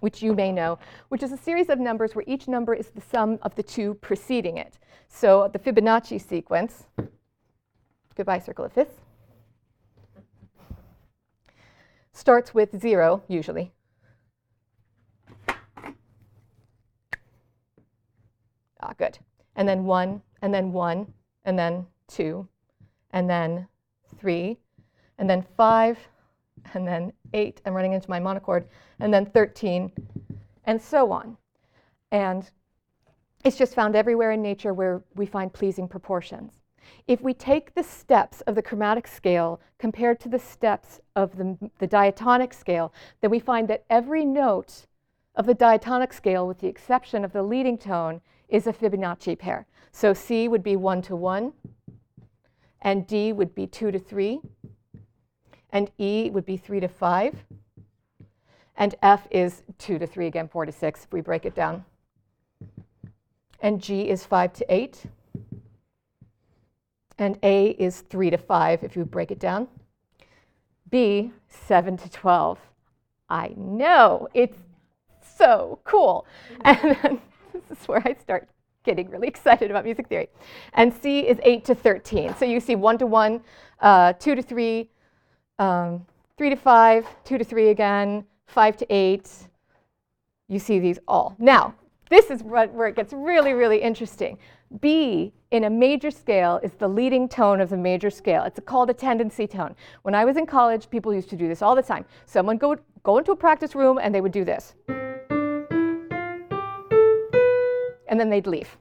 which 0.00 0.22
you 0.22 0.34
may 0.34 0.52
know, 0.52 0.78
which 1.08 1.22
is 1.22 1.32
a 1.32 1.36
series 1.36 1.70
of 1.70 1.78
numbers 1.78 2.14
where 2.14 2.24
each 2.26 2.48
number 2.48 2.74
is 2.74 2.90
the 2.90 3.00
sum 3.00 3.38
of 3.42 3.54
the 3.54 3.62
two 3.62 3.94
preceding 3.94 4.58
it. 4.58 4.78
So 5.08 5.48
the 5.52 5.58
Fibonacci 5.58 6.20
sequence, 6.20 6.84
goodbye 8.14 8.40
circle 8.40 8.64
of 8.64 8.72
fifths, 8.72 9.00
starts 12.12 12.52
with 12.52 12.78
zero, 12.78 13.22
usually. 13.28 13.72
Ah, 18.80 18.92
good. 18.98 19.18
And 19.54 19.68
then 19.68 19.84
one, 19.84 20.22
and 20.42 20.52
then 20.52 20.72
one, 20.72 21.14
and 21.44 21.58
then 21.58 21.86
two, 22.08 22.48
and 23.12 23.30
then 23.30 23.68
three, 24.18 24.58
and 25.18 25.30
then 25.30 25.46
five, 25.56 25.98
and 26.75 26.87
then 26.87 27.12
8, 27.33 27.61
I'm 27.64 27.75
running 27.75 27.92
into 27.92 28.11
my 28.11 28.20
monochord, 28.20 28.66
and 29.01 29.12
then 29.12 29.27
13, 29.27 29.92
and 30.64 30.81
so 30.81 31.12
on. 31.12 31.37
And 32.11 32.51
it's 33.44 33.57
just 33.57 33.75
found 33.75 33.96
everywhere 33.96 34.33
in 34.33 34.42
nature 34.42 34.72
where 34.72 35.03
we 35.14 35.27
find 35.27 35.53
pleasing 35.53 35.88
proportions. 35.88 36.61
If 37.07 37.20
we 37.20 37.35
take 37.35 37.75
the 37.75 37.83
steps 37.83 38.40
of 38.42 38.55
the 38.55 38.62
chromatic 38.62 39.07
scale 39.07 39.61
compared 39.79 40.20
to 40.20 40.29
the 40.29 40.38
steps 40.38 41.01
of 41.16 41.37
the, 41.37 41.57
the 41.79 41.87
diatonic 41.87 42.53
scale, 42.53 42.92
then 43.20 43.31
we 43.31 43.40
find 43.40 43.68
that 43.68 43.85
every 43.90 44.25
note 44.25 44.87
of 45.35 45.46
the 45.46 45.55
diatonic 45.55 46.12
scale, 46.12 46.46
with 46.46 46.59
the 46.59 46.68
exception 46.68 47.25
of 47.25 47.33
the 47.33 47.42
leading 47.42 47.79
tone, 47.79 48.20
is 48.48 48.66
a 48.66 48.72
Fibonacci 48.72 49.38
pair. 49.38 49.66
So 49.92 50.12
C 50.12 50.48
would 50.48 50.62
be 50.62 50.77
1 50.77 51.03
to 51.03 51.16
1, 51.16 51.53
and 52.83 53.07
D 53.07 53.33
would 53.33 53.55
be 53.55 53.66
2 53.66 53.90
to 53.90 53.98
3, 53.98 54.40
and 55.72 55.90
E 55.98 56.30
would 56.30 56.44
be 56.44 56.56
3 56.56 56.80
to 56.80 56.88
5. 56.88 57.35
And 58.76 58.94
F 59.02 59.26
is 59.30 59.62
2 59.78 59.98
to 59.98 60.06
3, 60.06 60.26
again, 60.26 60.48
4 60.48 60.66
to 60.66 60.72
6 60.72 61.04
if 61.04 61.12
we 61.12 61.20
break 61.20 61.44
it 61.44 61.54
down. 61.54 61.85
And 63.61 63.80
G 63.80 64.08
is 64.08 64.24
5 64.24 64.52
to 64.54 64.74
8. 64.74 65.02
And 67.18 67.38
A 67.42 67.70
is 67.70 68.00
3 68.02 68.30
to 68.30 68.38
5 68.38 68.82
if 68.82 68.96
you 68.96 69.04
break 69.04 69.30
it 69.30 69.38
down. 69.38 69.68
B, 70.90 71.32
7 71.48 71.96
to 71.96 72.11
12. 72.11 72.58
I 73.28 73.54
know, 73.56 74.28
it's 74.35 74.58
so 75.37 75.80
cool. 75.85 76.26
And 76.64 76.96
then 77.02 77.20
this 77.52 77.78
is 77.78 77.88
where 77.88 78.02
I 78.04 78.14
start 78.14 78.48
getting 78.85 79.08
really 79.11 79.28
excited 79.28 79.70
about 79.70 79.85
music 79.85 80.08
theory. 80.08 80.28
And 80.74 80.92
C 80.92 81.20
is 81.20 81.38
8 81.42 81.64
to 81.66 81.74
13. 81.74 82.35
So 82.37 82.44
you 82.44 82.61
see 82.61 82.74
1 82.74 82.98
to 82.98 83.06
1, 83.06 83.40
uh, 83.80 84.12
2 84.14 84.35
to 84.35 84.42
3, 84.42 84.90
um, 85.62 86.05
three 86.37 86.51
to 86.51 86.57
five, 86.57 87.07
two 87.25 87.38
to 87.38 87.44
three 87.44 87.68
again, 87.68 88.25
five 88.46 88.77
to 88.79 88.87
eight. 88.92 89.31
You 90.48 90.59
see 90.59 90.81
these 90.81 90.98
all. 91.07 91.37
Now, 91.38 91.75
this 92.11 92.31
is 92.31 92.42
where 92.42 92.88
it 92.88 92.96
gets 92.96 93.12
really, 93.12 93.53
really 93.53 93.81
interesting. 93.81 94.38
B 94.81 95.33
in 95.51 95.64
a 95.64 95.70
major 95.70 96.11
scale 96.11 96.59
is 96.62 96.72
the 96.72 96.88
leading 96.88 97.29
tone 97.29 97.61
of 97.61 97.70
the 97.70 97.77
major 97.77 98.11
scale. 98.11 98.42
It's 98.42 98.59
called 98.64 98.90
a 98.90 98.94
tendency 98.94 99.46
tone. 99.46 99.77
When 100.03 100.14
I 100.14 100.25
was 100.25 100.37
in 100.37 100.46
college, 100.46 100.90
people 100.90 101.14
used 101.14 101.31
to 101.31 101.37
do 101.37 101.46
this 101.46 101.62
all 101.62 101.77
the 101.77 101.83
time. 101.83 102.05
Someone 102.27 102.57
go, 102.57 102.77
go 103.03 103.18
into 103.18 103.33
a 103.33 103.37
practice 103.37 103.75
room 103.75 103.98
and 104.03 104.14
they 104.14 104.20
would 104.20 104.33
do 104.33 104.44
this. 104.44 104.75
And 108.09 108.18
then 108.18 108.31
they'd 108.31 108.46
leave. 108.46 108.77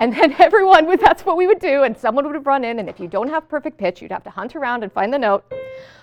And 0.00 0.14
then 0.14 0.34
everyone 0.38 0.86
would, 0.86 0.98
that's 0.98 1.24
what 1.24 1.36
we 1.36 1.46
would 1.46 1.60
do, 1.60 1.84
and 1.84 1.96
someone 1.96 2.26
would 2.26 2.34
have 2.34 2.46
run 2.46 2.64
in, 2.64 2.80
and 2.80 2.88
if 2.88 2.98
you 2.98 3.06
don't 3.06 3.28
have 3.28 3.48
perfect 3.48 3.78
pitch, 3.78 4.02
you'd 4.02 4.10
have 4.10 4.24
to 4.24 4.30
hunt 4.30 4.56
around 4.56 4.82
and 4.82 4.92
find 4.92 5.12
the 5.12 5.18
note. 5.18 5.44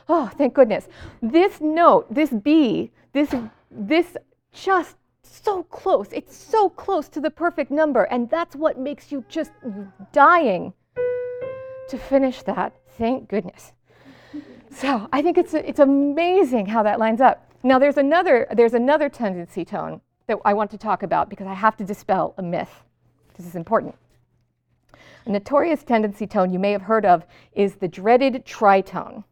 Oh, 0.08 0.32
thank 0.38 0.54
goodness. 0.54 0.88
This 1.22 1.60
note, 1.60 2.14
this 2.14 2.30
B, 2.30 2.92
this, 3.12 3.34
this 3.70 4.16
just 4.54 4.96
so 5.24 5.64
close. 5.64 6.08
It's 6.14 6.36
so 6.36 6.70
close 6.70 7.10
to 7.10 7.20
the 7.20 7.32
perfect 7.32 7.72
number, 7.72 8.04
and 8.04 8.30
that's 8.30 8.56
what 8.56 8.80
makes 8.80 9.12
you 9.12 9.26
just 9.28 9.52
dying 10.14 10.74
to 11.90 11.98
finish 11.98 12.44
that. 12.44 12.74
Thank 12.98 13.28
goodness. 13.28 13.74
So 14.72 15.08
I 15.12 15.22
think 15.22 15.38
it's, 15.38 15.54
it's 15.54 15.80
amazing 15.80 16.68
how 16.68 16.84
that 16.84 17.00
lines 17.00 17.20
up. 17.22 17.52
Now 17.64 17.80
there's 17.80 17.98
another, 17.98 18.48
there's 18.52 18.74
another 18.74 19.10
tendency 19.10 19.66
tone 19.66 20.02
that 20.28 20.38
I 20.46 20.54
want 20.54 20.70
to 20.72 20.78
talk 20.78 21.04
about 21.04 21.30
because 21.30 21.48
I 21.48 21.54
have 21.54 21.76
to 21.78 21.84
dispel 21.84 22.36
a 22.38 22.44
myth. 22.44 22.84
This 23.38 23.46
is 23.46 23.56
important. 23.56 23.96
A 25.26 25.30
notorious 25.30 25.84
tendency 25.84 26.26
tone 26.26 26.52
you 26.52 26.58
may 26.58 26.72
have 26.72 26.82
heard 26.82 27.06
of 27.06 27.26
is 27.54 27.76
the 27.76 27.88
dreaded 27.88 28.46
tritone. 28.46 29.24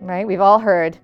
Right? 0.00 0.26
We've 0.26 0.40
all 0.40 0.58
heard. 0.58 0.98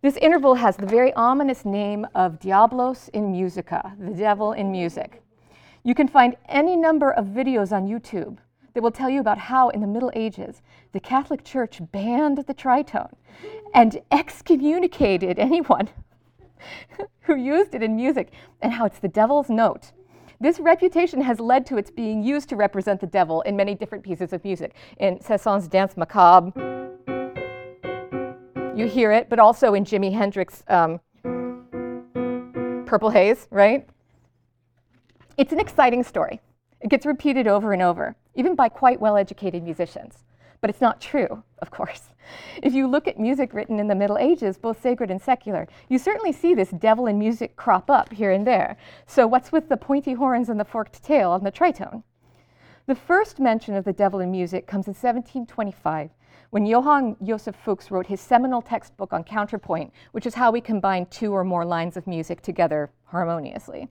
This 0.00 0.16
interval 0.16 0.54
has 0.54 0.76
the 0.76 0.86
very 0.86 1.12
ominous 1.12 1.64
name 1.64 2.06
of 2.14 2.38
Diabolus 2.38 3.10
in 3.10 3.30
Musica, 3.30 3.94
the 3.98 4.14
devil 4.14 4.52
in 4.52 4.70
music. 4.70 5.22
You 5.82 5.94
can 5.94 6.08
find 6.08 6.36
any 6.48 6.76
number 6.76 7.10
of 7.10 7.26
videos 7.26 7.72
on 7.72 7.86
YouTube 7.86 8.38
that 8.72 8.82
will 8.82 8.90
tell 8.90 9.10
you 9.10 9.20
about 9.20 9.38
how, 9.38 9.68
in 9.70 9.80
the 9.80 9.86
Middle 9.86 10.12
Ages, 10.14 10.62
the 10.92 11.00
Catholic 11.00 11.44
Church 11.44 11.80
banned 11.92 12.38
the 12.38 12.54
tritone 12.54 13.14
and 13.74 14.00
excommunicated 14.10 15.38
anyone 15.38 15.88
who 17.20 17.36
used 17.36 17.74
it 17.74 17.82
in 17.82 17.96
music, 17.96 18.32
and 18.62 18.72
how 18.72 18.86
it's 18.86 18.98
the 18.98 19.08
devil's 19.08 19.50
note 19.50 19.92
this 20.40 20.60
reputation 20.60 21.20
has 21.22 21.40
led 21.40 21.64
to 21.66 21.78
its 21.78 21.90
being 21.90 22.22
used 22.22 22.48
to 22.50 22.56
represent 22.56 23.00
the 23.00 23.06
devil 23.06 23.40
in 23.42 23.56
many 23.56 23.74
different 23.74 24.04
pieces 24.04 24.32
of 24.32 24.44
music. 24.44 24.74
In 24.98 25.20
Saint-Saëns' 25.20 25.70
Danse 25.70 25.96
Macabre, 25.96 26.52
you 28.76 28.86
hear 28.86 29.10
it, 29.12 29.30
but 29.30 29.38
also 29.38 29.72
in 29.72 29.84
Jimi 29.84 30.12
Hendrix's 30.12 30.62
um, 30.68 31.00
Purple 32.84 33.10
Haze, 33.10 33.48
right? 33.50 33.88
It's 35.38 35.52
an 35.52 35.60
exciting 35.60 36.02
story. 36.02 36.40
It 36.82 36.90
gets 36.90 37.06
repeated 37.06 37.46
over 37.46 37.72
and 37.72 37.82
over, 37.82 38.14
even 38.34 38.54
by 38.54 38.68
quite 38.68 39.00
well 39.00 39.16
educated 39.16 39.62
musicians. 39.62 40.25
But 40.60 40.70
it's 40.70 40.80
not 40.80 41.00
true, 41.00 41.42
of 41.60 41.70
course. 41.70 42.10
If 42.62 42.74
you 42.74 42.86
look 42.86 43.06
at 43.06 43.18
music 43.18 43.54
written 43.54 43.78
in 43.78 43.86
the 43.86 43.94
Middle 43.94 44.18
Ages, 44.18 44.58
both 44.58 44.80
sacred 44.80 45.10
and 45.10 45.20
secular, 45.20 45.68
you 45.88 45.98
certainly 45.98 46.32
see 46.32 46.54
this 46.54 46.70
devil 46.70 47.06
in 47.06 47.18
music 47.18 47.56
crop 47.56 47.90
up 47.90 48.12
here 48.12 48.32
and 48.32 48.46
there. 48.46 48.76
So, 49.06 49.26
what's 49.26 49.52
with 49.52 49.68
the 49.68 49.76
pointy 49.76 50.14
horns 50.14 50.48
and 50.48 50.58
the 50.58 50.64
forked 50.64 51.02
tail 51.02 51.30
on 51.30 51.44
the 51.44 51.52
tritone? 51.52 52.02
The 52.86 52.94
first 52.94 53.40
mention 53.40 53.74
of 53.74 53.84
the 53.84 53.92
devil 53.92 54.20
in 54.20 54.30
music 54.30 54.66
comes 54.66 54.86
in 54.86 54.92
1725 54.92 56.10
when 56.50 56.66
Johann 56.66 57.16
Joseph 57.22 57.56
Fux 57.64 57.90
wrote 57.90 58.06
his 58.06 58.20
seminal 58.20 58.62
textbook 58.62 59.12
on 59.12 59.24
counterpoint, 59.24 59.92
which 60.12 60.26
is 60.26 60.34
how 60.34 60.50
we 60.50 60.60
combine 60.60 61.06
two 61.06 61.32
or 61.32 61.44
more 61.44 61.64
lines 61.64 61.96
of 61.96 62.06
music 62.06 62.40
together 62.42 62.90
harmoniously, 63.06 63.88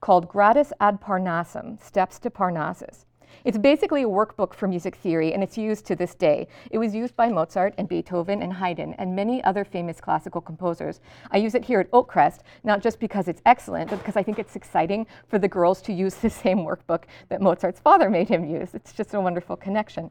called 0.00 0.28
Gradus 0.28 0.72
ad 0.80 1.00
Parnassum, 1.00 1.82
Steps 1.82 2.18
to 2.20 2.30
Parnassus. 2.30 3.04
It's 3.44 3.58
basically 3.58 4.02
a 4.02 4.08
workbook 4.08 4.54
for 4.54 4.68
music 4.68 4.96
theory, 4.96 5.32
and 5.32 5.42
it's 5.42 5.58
used 5.58 5.86
to 5.86 5.96
this 5.96 6.14
day. 6.14 6.48
It 6.70 6.78
was 6.78 6.94
used 6.94 7.16
by 7.16 7.28
Mozart 7.28 7.74
and 7.78 7.88
Beethoven 7.88 8.42
and 8.42 8.52
Haydn 8.52 8.94
and 8.94 9.16
many 9.16 9.42
other 9.44 9.64
famous 9.64 10.00
classical 10.00 10.40
composers. 10.40 11.00
I 11.30 11.38
use 11.38 11.54
it 11.54 11.64
here 11.64 11.80
at 11.80 11.90
Oakcrest, 11.90 12.40
not 12.64 12.82
just 12.82 13.00
because 13.00 13.28
it's 13.28 13.42
excellent, 13.46 13.90
but 13.90 13.98
because 13.98 14.16
I 14.16 14.22
think 14.22 14.38
it's 14.38 14.56
exciting 14.56 15.06
for 15.28 15.38
the 15.38 15.48
girls 15.48 15.80
to 15.82 15.92
use 15.92 16.14
the 16.16 16.30
same 16.30 16.58
workbook 16.58 17.04
that 17.28 17.40
Mozart's 17.40 17.80
father 17.80 18.10
made 18.10 18.28
him 18.28 18.44
use. 18.44 18.74
It's 18.74 18.92
just 18.92 19.14
a 19.14 19.20
wonderful 19.20 19.56
connection. 19.56 20.10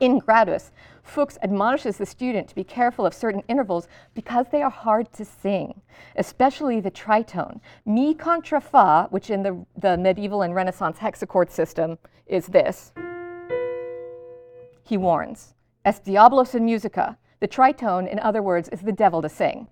In 0.00 0.18
Gradus, 0.18 0.70
Fux 1.04 1.36
admonishes 1.42 1.98
the 1.98 2.06
student 2.06 2.48
to 2.48 2.54
be 2.54 2.64
careful 2.64 3.04
of 3.04 3.12
certain 3.12 3.42
intervals 3.48 3.86
because 4.14 4.46
they 4.50 4.62
are 4.62 4.70
hard 4.70 5.12
to 5.12 5.26
sing, 5.26 5.82
especially 6.16 6.80
the 6.80 6.90
tritone. 6.90 7.60
Mi 7.84 8.14
contra 8.14 8.62
fa, 8.62 9.08
which 9.10 9.28
in 9.28 9.42
the, 9.42 9.66
the 9.76 9.98
medieval 9.98 10.40
and 10.40 10.54
Renaissance 10.54 10.98
hexachord 10.98 11.50
system 11.50 11.98
is 12.26 12.46
this. 12.46 12.92
He 14.82 14.96
warns 14.96 15.54
Es 15.84 16.00
diabolus 16.00 16.54
in 16.54 16.64
musica. 16.64 17.18
The 17.40 17.48
tritone, 17.48 18.10
in 18.10 18.18
other 18.20 18.42
words, 18.42 18.70
is 18.70 18.80
the 18.80 18.92
devil 18.92 19.20
to 19.20 19.28
sing. 19.28 19.66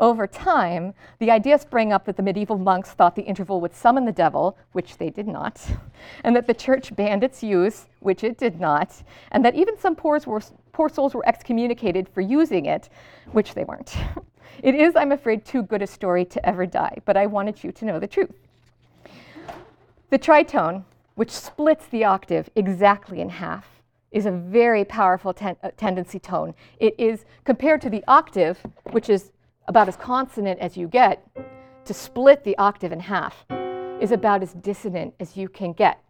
Over 0.00 0.26
time, 0.26 0.94
the 1.18 1.30
idea 1.30 1.58
sprang 1.58 1.92
up 1.92 2.06
that 2.06 2.16
the 2.16 2.22
medieval 2.22 2.56
monks 2.56 2.90
thought 2.90 3.14
the 3.14 3.22
interval 3.22 3.60
would 3.60 3.74
summon 3.74 4.06
the 4.06 4.12
devil, 4.12 4.56
which 4.72 4.96
they 4.96 5.10
did 5.10 5.28
not, 5.28 5.60
and 6.24 6.34
that 6.34 6.46
the 6.46 6.54
church 6.54 6.96
banned 6.96 7.22
its 7.22 7.42
use, 7.42 7.86
which 8.00 8.24
it 8.24 8.38
did 8.38 8.58
not, 8.58 9.02
and 9.30 9.44
that 9.44 9.54
even 9.54 9.78
some 9.78 9.94
poor, 9.94 10.18
were, 10.26 10.40
poor 10.72 10.88
souls 10.88 11.14
were 11.14 11.28
excommunicated 11.28 12.08
for 12.08 12.22
using 12.22 12.64
it, 12.64 12.88
which 13.32 13.54
they 13.54 13.64
weren't. 13.64 13.94
It 14.62 14.74
is, 14.74 14.94
I'm 14.94 15.12
afraid, 15.12 15.44
too 15.44 15.62
good 15.62 15.80
a 15.80 15.86
story 15.86 16.24
to 16.26 16.46
ever 16.46 16.66
die, 16.66 16.98
but 17.06 17.16
I 17.16 17.24
wanted 17.24 17.64
you 17.64 17.72
to 17.72 17.84
know 17.86 17.98
the 17.98 18.06
truth. 18.06 18.32
The 20.10 20.18
tritone, 20.18 20.84
which 21.14 21.30
splits 21.30 21.86
the 21.86 22.04
octave 22.04 22.50
exactly 22.56 23.20
in 23.20 23.30
half, 23.30 23.80
is 24.10 24.26
a 24.26 24.30
very 24.30 24.84
powerful 24.84 25.32
ten- 25.32 25.56
uh, 25.62 25.70
tendency 25.78 26.18
tone. 26.18 26.52
It 26.78 26.94
is, 26.98 27.24
compared 27.44 27.80
to 27.82 27.88
the 27.88 28.04
octave, 28.06 28.58
which 28.90 29.08
is 29.08 29.30
about 29.70 29.86
as 29.86 29.96
consonant 29.96 30.58
as 30.58 30.76
you 30.76 30.88
get, 30.88 31.24
to 31.84 31.94
split 31.94 32.42
the 32.42 32.58
octave 32.58 32.90
in 32.90 32.98
half 32.98 33.46
is 34.00 34.10
about 34.10 34.42
as 34.42 34.52
dissonant 34.54 35.14
as 35.20 35.36
you 35.36 35.48
can 35.48 35.72
get. 35.72 36.02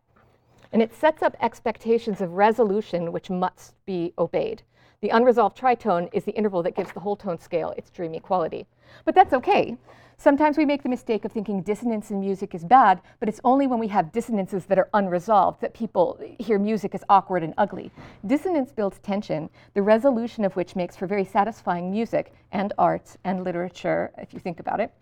And 0.72 0.80
it 0.80 0.94
sets 0.94 1.22
up 1.22 1.36
expectations 1.42 2.22
of 2.22 2.32
resolution 2.32 3.12
which 3.12 3.28
must 3.28 3.74
be 3.84 4.14
obeyed. 4.18 4.62
The 5.02 5.10
unresolved 5.10 5.58
tritone 5.58 6.08
is 6.14 6.24
the 6.24 6.32
interval 6.32 6.62
that 6.62 6.74
gives 6.74 6.92
the 6.92 7.00
whole 7.00 7.16
tone 7.16 7.38
scale 7.38 7.74
its 7.76 7.90
dreamy 7.90 8.20
quality. 8.20 8.66
But 9.04 9.14
that's 9.14 9.34
okay. 9.34 9.76
Sometimes 10.20 10.59
we 10.59 10.66
make 10.66 10.83
the 10.83 10.88
mistake 10.90 11.24
of 11.24 11.33
thinking 11.33 11.62
dissonance 11.62 12.11
in 12.11 12.20
music 12.20 12.54
is 12.54 12.62
bad, 12.62 13.00
but 13.20 13.28
it's 13.30 13.40
only 13.42 13.66
when 13.66 13.78
we 13.78 13.88
have 13.88 14.12
dissonances 14.12 14.66
that 14.66 14.78
are 14.78 14.90
unresolved 14.92 15.62
that 15.62 15.72
people 15.72 16.20
hear 16.38 16.59
music 16.59 16.94
as 16.94 17.02
awkward 17.09 17.42
and 17.42 17.54
ugly. 17.56 17.90
Dissonance 18.26 18.70
builds 18.70 18.98
tension, 18.98 19.48
the 19.72 19.80
resolution 19.80 20.44
of 20.44 20.54
which 20.56 20.76
makes 20.76 20.94
for 20.94 21.06
very 21.06 21.24
satisfying 21.24 21.90
music 21.90 22.35
and 22.52 22.74
art 22.76 23.16
and 23.24 23.44
literature, 23.44 24.11
if 24.18 24.35
you 24.35 24.40
think 24.40 24.61
about 24.61 24.78
it. 24.78 24.92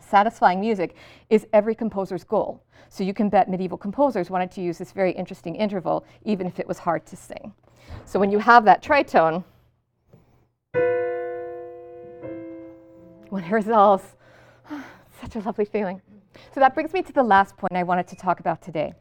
Satisfying 0.00 0.58
music 0.58 0.96
is 1.30 1.46
every 1.52 1.76
composer's 1.76 2.24
goal. 2.24 2.60
So 2.88 3.04
you 3.04 3.14
can 3.14 3.28
bet 3.28 3.48
medieval 3.48 3.78
composers 3.78 4.28
wanted 4.28 4.50
to 4.50 4.60
use 4.60 4.76
this 4.76 4.90
very 4.90 5.12
interesting 5.12 5.54
interval, 5.54 6.04
even 6.24 6.48
if 6.48 6.58
it 6.58 6.66
was 6.66 6.78
hard 6.78 7.06
to 7.06 7.16
sing. 7.16 7.54
So 8.04 8.18
when 8.18 8.32
you 8.32 8.40
have 8.40 8.64
that 8.64 8.82
tritone, 8.82 9.44
when 13.30 13.44
it 13.44 13.52
resolves, 13.52 14.16
such 15.28 15.42
a 15.42 15.46
lovely 15.46 15.64
feeling. 15.64 16.00
So 16.54 16.60
that 16.60 16.74
brings 16.74 16.92
me 16.92 17.02
to 17.02 17.12
the 17.12 17.22
last 17.22 17.56
point 17.56 17.72
I 17.74 17.82
wanted 17.82 18.06
to 18.08 18.16
talk 18.16 18.40
about 18.40 18.62
today. 18.62 18.94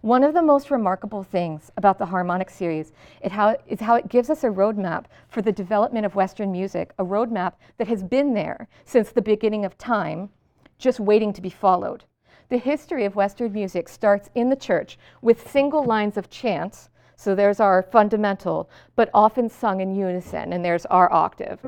One 0.00 0.24
of 0.24 0.34
the 0.34 0.42
most 0.42 0.70
remarkable 0.70 1.22
things 1.22 1.70
about 1.76 1.98
the 1.98 2.06
harmonic 2.06 2.50
series 2.50 2.92
is 3.22 3.32
how, 3.32 3.56
is 3.66 3.80
how 3.80 3.94
it 3.94 4.08
gives 4.08 4.30
us 4.30 4.44
a 4.44 4.48
roadmap 4.48 5.04
for 5.28 5.42
the 5.42 5.52
development 5.52 6.04
of 6.06 6.14
Western 6.14 6.52
music, 6.52 6.92
a 6.98 7.04
roadmap 7.04 7.54
that 7.78 7.88
has 7.88 8.02
been 8.02 8.34
there 8.34 8.68
since 8.84 9.10
the 9.10 9.22
beginning 9.22 9.64
of 9.64 9.78
time, 9.78 10.30
just 10.78 11.00
waiting 11.00 11.32
to 11.32 11.40
be 11.40 11.50
followed. 11.50 12.04
The 12.48 12.58
history 12.58 13.04
of 13.04 13.16
Western 13.16 13.52
music 13.52 13.88
starts 13.88 14.28
in 14.34 14.50
the 14.50 14.56
church 14.56 14.98
with 15.20 15.50
single 15.50 15.84
lines 15.84 16.16
of 16.16 16.30
chant. 16.30 16.88
So 17.16 17.34
there's 17.34 17.60
our 17.60 17.82
fundamental, 17.82 18.68
but 18.96 19.10
often 19.14 19.48
sung 19.48 19.80
in 19.80 19.94
unison, 19.94 20.52
and 20.52 20.64
there's 20.64 20.86
our 20.86 21.12
octave. 21.12 21.60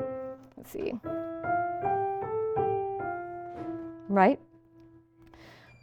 Let's 0.56 0.70
see 0.70 0.94
right? 4.08 4.40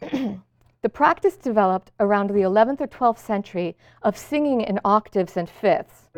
the 0.00 0.88
practice 0.92 1.36
developed 1.36 1.90
around 2.00 2.28
the 2.28 2.40
11th 2.40 2.80
or 2.80 2.88
12th 2.88 3.18
century 3.18 3.76
of 4.02 4.16
singing 4.16 4.60
in 4.60 4.80
octaves 4.84 5.36
and 5.36 5.48
fifths. 5.48 6.10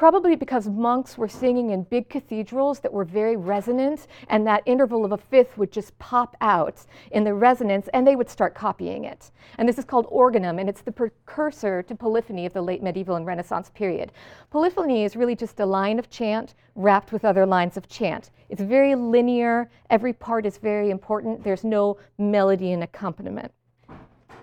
Probably 0.00 0.34
because 0.34 0.66
monks 0.66 1.18
were 1.18 1.28
singing 1.28 1.72
in 1.72 1.82
big 1.82 2.08
cathedrals 2.08 2.80
that 2.80 2.90
were 2.90 3.04
very 3.04 3.36
resonant, 3.36 4.06
and 4.28 4.46
that 4.46 4.62
interval 4.64 5.04
of 5.04 5.12
a 5.12 5.18
fifth 5.18 5.58
would 5.58 5.70
just 5.70 5.98
pop 5.98 6.34
out 6.40 6.86
in 7.10 7.22
the 7.22 7.34
resonance, 7.34 7.86
and 7.92 8.06
they 8.06 8.16
would 8.16 8.30
start 8.30 8.54
copying 8.54 9.04
it. 9.04 9.30
And 9.58 9.68
this 9.68 9.76
is 9.76 9.84
called 9.84 10.06
organum, 10.08 10.58
and 10.58 10.70
it's 10.70 10.80
the 10.80 10.90
precursor 10.90 11.82
to 11.82 11.94
polyphony 11.94 12.46
of 12.46 12.54
the 12.54 12.62
late 12.62 12.82
medieval 12.82 13.16
and 13.16 13.26
Renaissance 13.26 13.68
period. 13.74 14.10
Polyphony 14.50 15.04
is 15.04 15.16
really 15.16 15.36
just 15.36 15.60
a 15.60 15.66
line 15.66 15.98
of 15.98 16.08
chant 16.08 16.54
wrapped 16.76 17.12
with 17.12 17.26
other 17.26 17.44
lines 17.44 17.76
of 17.76 17.86
chant. 17.86 18.30
It's 18.48 18.62
very 18.62 18.94
linear, 18.94 19.70
every 19.90 20.14
part 20.14 20.46
is 20.46 20.56
very 20.56 20.88
important, 20.88 21.44
there's 21.44 21.62
no 21.62 21.98
melody 22.16 22.72
and 22.72 22.82
accompaniment. 22.82 23.52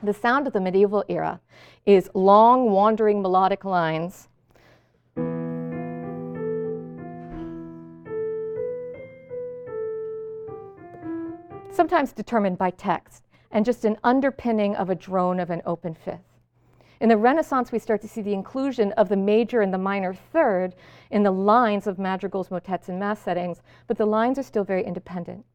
The 0.04 0.14
sound 0.14 0.46
of 0.46 0.54
the 0.54 0.62
medieval 0.62 1.04
era 1.10 1.42
is 1.88 2.12
long, 2.14 2.70
wandering 2.70 3.24
melodic 3.24 3.66
lines 3.66 4.28
sometimes 11.78 12.12
determined 12.12 12.58
by 12.58 12.72
text 12.72 13.24
and 13.52 13.64
just 13.64 13.86
an 13.86 13.98
underpinning 14.04 14.76
of 14.76 14.90
a 14.90 14.96
drone 14.96 15.40
of 15.40 15.52
an 15.52 15.62
open 15.64 15.94
fifth. 15.94 16.34
In 17.00 17.08
the 17.08 17.18
Renaissance, 17.18 17.72
we 17.72 17.78
start 17.78 18.02
to 18.02 18.08
see 18.08 18.24
the 18.24 18.34
inclusion 18.34 18.92
of 18.94 19.10
the 19.10 19.16
major 19.16 19.62
and 19.62 19.72
the 19.72 19.78
minor 19.78 20.16
third 20.16 20.74
in 21.12 21.22
the 21.22 21.30
lines 21.30 21.86
of 21.86 22.00
madrigals, 22.00 22.50
motets, 22.50 22.90
and 22.90 23.00
mass 23.00 23.22
settings, 23.22 23.62
but 23.86 23.96
the 23.96 24.08
lines 24.08 24.40
are 24.40 24.44
still 24.44 24.64
very 24.64 24.84
independent. 24.84 25.46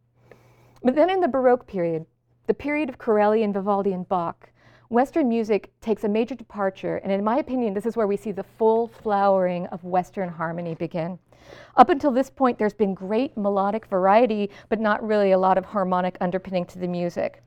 But 0.85 0.95
then 0.95 1.11
in 1.11 1.19
the 1.19 1.27
Baroque 1.27 1.67
period, 1.67 2.07
the 2.47 2.55
period 2.55 2.89
of 2.89 2.99
Corelli 2.99 3.43
and 3.43 3.53
Vivaldi 3.53 3.93
and 3.93 4.09
Bach, 4.09 4.52
Western 4.93 5.27
music 5.27 5.73
takes 5.81 6.05
a 6.05 6.09
major 6.09 6.35
departure, 6.35 6.99
and 6.99 7.11
in 7.11 7.25
my 7.25 7.39
opinion, 7.39 7.73
this 7.73 7.87
is 7.87 7.97
where 7.97 8.07
we 8.07 8.15
see 8.15 8.31
the 8.31 8.43
full 8.43 8.89
flowering 8.89 9.67
of 9.69 9.83
Western 9.83 10.29
harmony 10.29 10.75
begin. 10.75 11.19
Up 11.79 11.89
until 11.89 12.11
this 12.11 12.29
point, 12.29 12.59
there's 12.59 12.75
been 12.75 12.93
great 12.93 13.35
melodic 13.35 13.87
variety, 13.87 14.51
but 14.69 14.79
not 14.79 15.03
really 15.03 15.33
a 15.33 15.39
lot 15.39 15.57
of 15.57 15.65
harmonic 15.65 16.19
underpinning 16.21 16.67
to 16.67 16.79
the 16.79 16.87
music. 16.87 17.43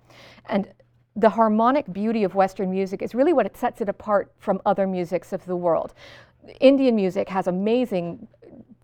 And 0.48 0.68
the 1.16 1.30
harmonic 1.30 1.94
beauty 1.94 2.24
of 2.24 2.34
Western 2.34 2.72
music 2.72 3.04
is 3.04 3.14
really 3.14 3.32
what 3.32 3.46
it 3.46 3.56
sets 3.56 3.80
it 3.80 3.90
apart 3.90 4.34
from 4.40 4.60
other 4.66 4.88
musics 4.88 5.32
of 5.32 5.46
the 5.46 5.56
world. 5.56 5.94
Indian 6.60 6.96
music 6.96 7.30
has 7.30 7.46
amazing 7.46 8.28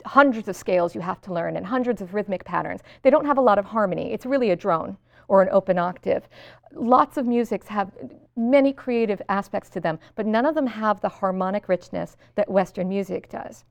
hundreds 0.06 0.48
of 0.48 0.56
scales 0.56 0.94
you 0.94 1.02
have 1.02 1.20
to 1.22 1.34
learn 1.34 1.58
and 1.58 1.66
hundreds 1.66 2.00
of 2.00 2.14
rhythmic 2.14 2.46
patterns. 2.46 2.82
They 3.02 3.10
don't 3.10 3.26
have 3.26 3.40
a 3.40 3.42
lot 3.42 3.58
of 3.58 3.66
harmony. 3.66 4.14
It's 4.14 4.28
really 4.28 4.52
a 4.52 4.56
drone 4.56 4.98
or 5.32 5.42
an 5.42 5.48
open 5.54 5.80
octave. 5.80 6.28
Lots 6.74 7.16
of 7.16 7.26
musics 7.26 7.70
have 7.70 7.90
many 8.36 8.74
creative 8.74 9.22
aspects 9.30 9.70
to 9.70 9.80
them, 9.80 9.98
but 10.16 10.26
none 10.26 10.46
of 10.46 10.56
them 10.56 10.68
have 10.68 11.00
the 11.00 11.08
harmonic 11.08 11.70
richness 11.70 12.18
that 12.36 12.52
Western 12.52 12.90
music 12.90 13.30
does. 13.30 13.64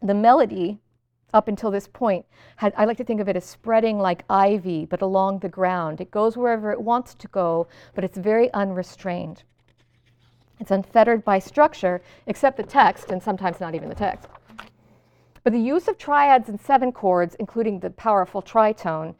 The 0.00 0.14
melody, 0.14 0.78
up 1.34 1.48
until 1.48 1.70
this 1.70 1.86
point, 1.86 2.24
had, 2.56 2.72
I 2.78 2.86
like 2.86 2.96
to 2.96 3.04
think 3.04 3.20
of 3.20 3.28
it 3.28 3.36
as 3.36 3.44
spreading 3.44 3.98
like 3.98 4.24
ivy, 4.30 4.86
but 4.86 5.02
along 5.02 5.40
the 5.40 5.50
ground. 5.50 6.00
It 6.00 6.10
goes 6.10 6.34
wherever 6.34 6.72
it 6.72 6.80
wants 6.80 7.14
to 7.16 7.28
go, 7.28 7.66
but 7.94 8.02
it's 8.02 8.16
very 8.16 8.50
unrestrained. 8.54 9.42
It's 10.60 10.70
unfettered 10.70 11.26
by 11.26 11.40
structure, 11.40 12.00
except 12.26 12.56
the 12.56 12.62
text, 12.62 13.10
and 13.10 13.22
sometimes 13.22 13.60
not 13.60 13.74
even 13.74 13.90
the 13.90 13.94
text. 13.94 14.26
But 15.44 15.52
the 15.52 15.60
use 15.60 15.88
of 15.88 15.98
triads 15.98 16.48
and 16.48 16.58
seven 16.58 16.90
chords, 16.90 17.34
including 17.34 17.80
the 17.80 17.90
powerful 17.90 18.40
tritone, 18.40 19.14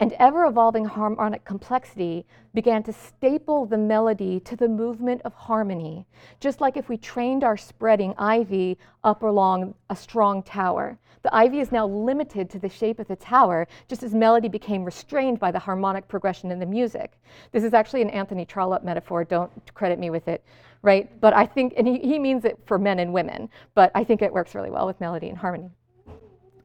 and 0.00 0.14
ever 0.14 0.46
evolving 0.46 0.86
harmonic 0.86 1.44
complexity 1.44 2.24
began 2.54 2.82
to 2.82 2.92
staple 2.92 3.66
the 3.66 3.76
melody 3.76 4.40
to 4.40 4.56
the 4.56 4.66
movement 4.66 5.20
of 5.26 5.34
harmony, 5.34 6.06
just 6.40 6.60
like 6.60 6.78
if 6.78 6.88
we 6.88 6.96
trained 6.96 7.44
our 7.44 7.56
spreading 7.56 8.14
ivy 8.16 8.78
up 9.04 9.22
along 9.22 9.74
a 9.90 9.94
strong 9.94 10.42
tower. 10.42 10.98
The 11.22 11.34
ivy 11.34 11.60
is 11.60 11.70
now 11.70 11.86
limited 11.86 12.48
to 12.50 12.58
the 12.58 12.68
shape 12.70 12.98
of 12.98 13.08
the 13.08 13.16
tower, 13.16 13.68
just 13.88 14.02
as 14.02 14.14
melody 14.14 14.48
became 14.48 14.84
restrained 14.84 15.38
by 15.38 15.50
the 15.50 15.58
harmonic 15.58 16.08
progression 16.08 16.50
in 16.50 16.58
the 16.58 16.66
music. 16.66 17.12
This 17.52 17.62
is 17.62 17.74
actually 17.74 18.00
an 18.00 18.10
Anthony 18.10 18.46
Trollope 18.46 18.82
metaphor, 18.82 19.22
don't 19.24 19.52
credit 19.74 19.98
me 19.98 20.08
with 20.08 20.28
it, 20.28 20.42
right? 20.80 21.20
But 21.20 21.34
I 21.34 21.44
think, 21.44 21.74
and 21.76 21.86
he, 21.86 21.98
he 21.98 22.18
means 22.18 22.46
it 22.46 22.58
for 22.64 22.78
men 22.78 23.00
and 23.00 23.12
women, 23.12 23.50
but 23.74 23.92
I 23.94 24.02
think 24.04 24.22
it 24.22 24.32
works 24.32 24.54
really 24.54 24.70
well 24.70 24.86
with 24.86 24.98
melody 24.98 25.28
and 25.28 25.36
harmony 25.36 25.68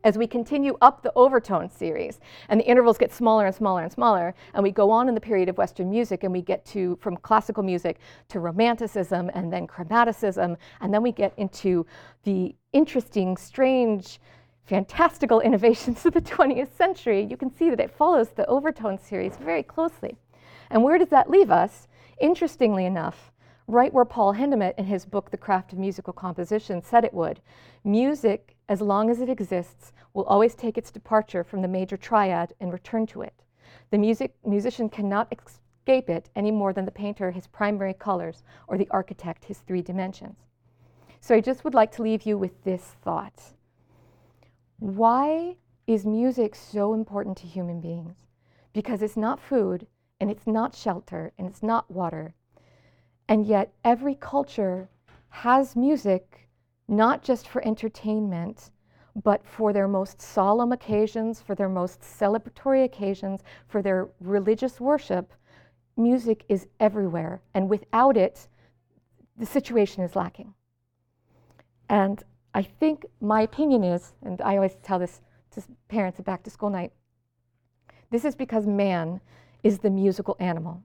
as 0.05 0.17
we 0.17 0.27
continue 0.27 0.77
up 0.81 1.01
the 1.01 1.11
overtone 1.15 1.69
series. 1.69 2.19
And 2.47 2.59
the 2.59 2.65
intervals 2.65 2.97
get 2.97 3.11
smaller 3.11 3.47
and 3.47 3.55
smaller 3.55 3.81
and 3.83 3.91
smaller 3.91 4.33
and 4.53 4.63
we 4.63 4.71
go 4.71 4.91
on 4.91 5.09
in 5.09 5.15
the 5.15 5.19
period 5.19 5.49
of 5.49 5.57
western 5.57 5.89
music 5.89 6.23
and 6.23 6.31
we 6.31 6.41
get 6.41 6.63
to 6.67 6.95
from 7.01 7.17
classical 7.17 7.63
music 7.63 7.97
to 8.29 8.39
romanticism 8.39 9.31
and 9.33 9.51
then 9.51 9.67
chromaticism 9.67 10.55
and 10.79 10.93
then 10.93 11.01
we 11.01 11.11
get 11.11 11.33
into 11.37 11.85
the 12.23 12.55
interesting 12.71 13.35
strange 13.35 14.21
fantastical 14.65 15.41
innovations 15.41 16.05
of 16.05 16.13
the 16.13 16.21
20th 16.21 16.71
century. 16.77 17.25
You 17.29 17.35
can 17.35 17.53
see 17.53 17.69
that 17.71 17.79
it 17.79 17.91
follows 17.91 18.29
the 18.29 18.45
overtone 18.45 18.99
series 18.99 19.35
very 19.37 19.63
closely. 19.63 20.15
And 20.69 20.83
where 20.83 20.97
does 20.97 21.09
that 21.09 21.29
leave 21.29 21.51
us? 21.51 21.87
Interestingly 22.19 22.85
enough 22.85 23.31
right 23.67 23.93
where 23.93 24.05
Paul 24.05 24.33
Hindemith 24.33 24.77
in 24.77 24.85
his 24.85 25.05
book 25.05 25.31
The 25.31 25.37
Craft 25.37 25.73
of 25.73 25.79
Musical 25.79 26.13
Composition 26.13 26.81
said 26.81 27.03
it 27.03 27.13
would. 27.13 27.41
Music, 27.83 28.55
as 28.69 28.81
long 28.81 29.09
as 29.09 29.21
it 29.21 29.29
exists, 29.29 29.91
will 30.13 30.25
always 30.25 30.55
take 30.55 30.77
its 30.77 30.91
departure 30.91 31.43
from 31.43 31.61
the 31.61 31.67
major 31.67 31.97
triad 31.97 32.53
and 32.59 32.71
return 32.71 33.05
to 33.07 33.21
it. 33.21 33.33
The 33.89 33.97
music, 33.97 34.35
musician 34.45 34.89
cannot 34.89 35.33
escape 35.33 36.09
it 36.09 36.29
any 36.35 36.51
more 36.51 36.73
than 36.73 36.85
the 36.85 36.91
painter 36.91 37.31
his 37.31 37.47
primary 37.47 37.93
colors 37.93 38.43
or 38.67 38.77
the 38.77 38.89
architect 38.91 39.45
his 39.45 39.59
three 39.59 39.81
dimensions. 39.81 40.37
So 41.19 41.35
I 41.35 41.41
just 41.41 41.63
would 41.63 41.73
like 41.73 41.91
to 41.93 42.03
leave 42.03 42.23
you 42.23 42.37
with 42.37 42.63
this 42.63 42.95
thought. 43.03 43.53
Why 44.77 45.57
is 45.87 46.05
music 46.05 46.53
so 46.55 46.93
important 46.93 47.37
to 47.37 47.47
human 47.47 47.81
beings? 47.81 48.27
Because 48.73 49.01
it's 49.01 49.17
not 49.17 49.39
food, 49.39 49.87
and 50.19 50.29
it's 50.29 50.45
not 50.45 50.75
shelter, 50.75 51.31
and 51.37 51.47
it's 51.47 51.63
not 51.63 51.89
water. 51.89 52.35
And 53.27 53.45
yet, 53.45 53.73
every 53.83 54.15
culture 54.15 54.89
has 55.29 55.75
music 55.75 56.49
not 56.87 57.23
just 57.23 57.47
for 57.47 57.65
entertainment, 57.65 58.69
but 59.23 59.45
for 59.45 59.73
their 59.73 59.87
most 59.87 60.21
solemn 60.21 60.71
occasions, 60.71 61.41
for 61.41 61.55
their 61.55 61.69
most 61.69 62.01
celebratory 62.01 62.83
occasions, 62.83 63.41
for 63.67 63.81
their 63.81 64.09
religious 64.19 64.79
worship. 64.79 65.33
Music 65.97 66.43
is 66.49 66.67
everywhere, 66.79 67.41
and 67.53 67.69
without 67.69 68.17
it, 68.17 68.47
the 69.37 69.45
situation 69.45 70.03
is 70.03 70.15
lacking. 70.15 70.53
And 71.89 72.23
I 72.53 72.61
think 72.61 73.05
my 73.21 73.41
opinion 73.41 73.83
is, 73.83 74.13
and 74.23 74.41
I 74.41 74.55
always 74.55 74.75
tell 74.83 74.99
this 74.99 75.21
to 75.51 75.63
parents 75.87 76.19
at 76.19 76.25
back 76.25 76.43
to 76.43 76.49
school 76.49 76.69
night, 76.69 76.91
this 78.11 78.25
is 78.25 78.35
because 78.35 78.67
man 78.67 79.21
is 79.63 79.79
the 79.79 79.89
musical 79.89 80.35
animal. 80.39 80.83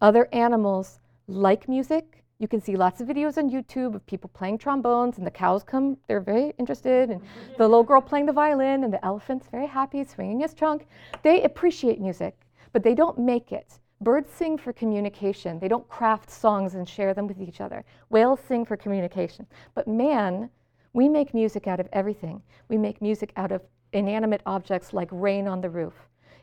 Other 0.00 0.28
animals 0.32 1.00
like 1.28 1.68
music. 1.68 2.24
You 2.40 2.48
can 2.48 2.60
see 2.60 2.76
lots 2.76 3.00
of 3.00 3.06
videos 3.08 3.36
on 3.36 3.50
YouTube 3.50 3.94
of 3.94 4.04
people 4.06 4.30
playing 4.32 4.58
trombones, 4.58 5.18
and 5.18 5.26
the 5.26 5.30
cows 5.30 5.62
come, 5.62 5.96
they're 6.08 6.20
very 6.20 6.52
interested, 6.58 7.10
and 7.10 7.20
the 7.56 7.68
little 7.68 7.84
girl 7.84 8.00
playing 8.00 8.26
the 8.26 8.32
violin, 8.32 8.84
and 8.84 8.92
the 8.92 9.04
elephant's 9.04 9.48
very 9.48 9.66
happy, 9.66 10.04
swinging 10.04 10.40
his 10.40 10.54
trunk. 10.54 10.86
They 11.22 11.42
appreciate 11.42 12.00
music, 12.00 12.36
but 12.72 12.82
they 12.82 12.94
don't 12.94 13.18
make 13.18 13.52
it. 13.52 13.78
Birds 14.00 14.30
sing 14.30 14.58
for 14.58 14.72
communication. 14.72 15.58
They 15.58 15.68
don't 15.68 15.88
craft 15.88 16.30
songs 16.30 16.74
and 16.74 16.88
share 16.88 17.14
them 17.14 17.26
with 17.26 17.40
each 17.40 17.60
other. 17.60 17.84
Whales 18.10 18.40
sing 18.46 18.64
for 18.64 18.76
communication. 18.76 19.46
But 19.74 19.88
man 19.88 20.50
we 20.92 21.08
make 21.08 21.34
music 21.34 21.66
out 21.66 21.80
of 21.80 21.88
everything. 21.92 22.42
We 22.68 22.78
make 22.78 23.00
music 23.00 23.32
out 23.36 23.52
of 23.52 23.62
inanimate 23.92 24.42
objects 24.46 24.92
like 24.92 25.08
rain 25.12 25.46
on 25.46 25.60
the 25.60 25.70
roof. 25.70 25.94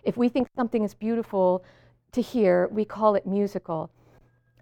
If 0.04 0.18
we 0.18 0.30
think 0.30 0.48
something 0.56 0.84
is 0.84 0.94
beautiful 0.94 1.64
to 2.12 2.22
hear, 2.22 2.70
we 2.72 2.86
call 2.86 3.16
it 3.16 3.26
musical. 3.26 3.90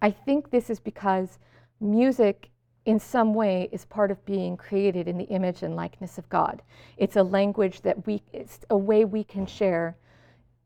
I 0.04 0.12
think 0.12 0.52
this 0.52 0.70
is 0.70 0.82
because 0.82 1.40
music, 1.80 2.50
in 2.86 3.00
some 3.00 3.34
way, 3.34 3.70
is 3.72 3.86
part 3.86 4.12
of 4.12 4.24
being 4.26 4.58
created 4.58 5.08
in 5.08 5.18
the 5.18 5.24
image 5.26 5.64
and 5.64 5.78
likeness 5.78 6.18
of 6.18 6.28
God. 6.28 6.62
It's 6.98 7.16
a 7.16 7.24
language 7.24 7.82
that 7.82 8.06
we, 8.06 8.22
it's 8.34 8.60
a 8.70 8.78
way 8.78 9.06
we 9.06 9.24
can 9.24 9.46
share 9.46 9.96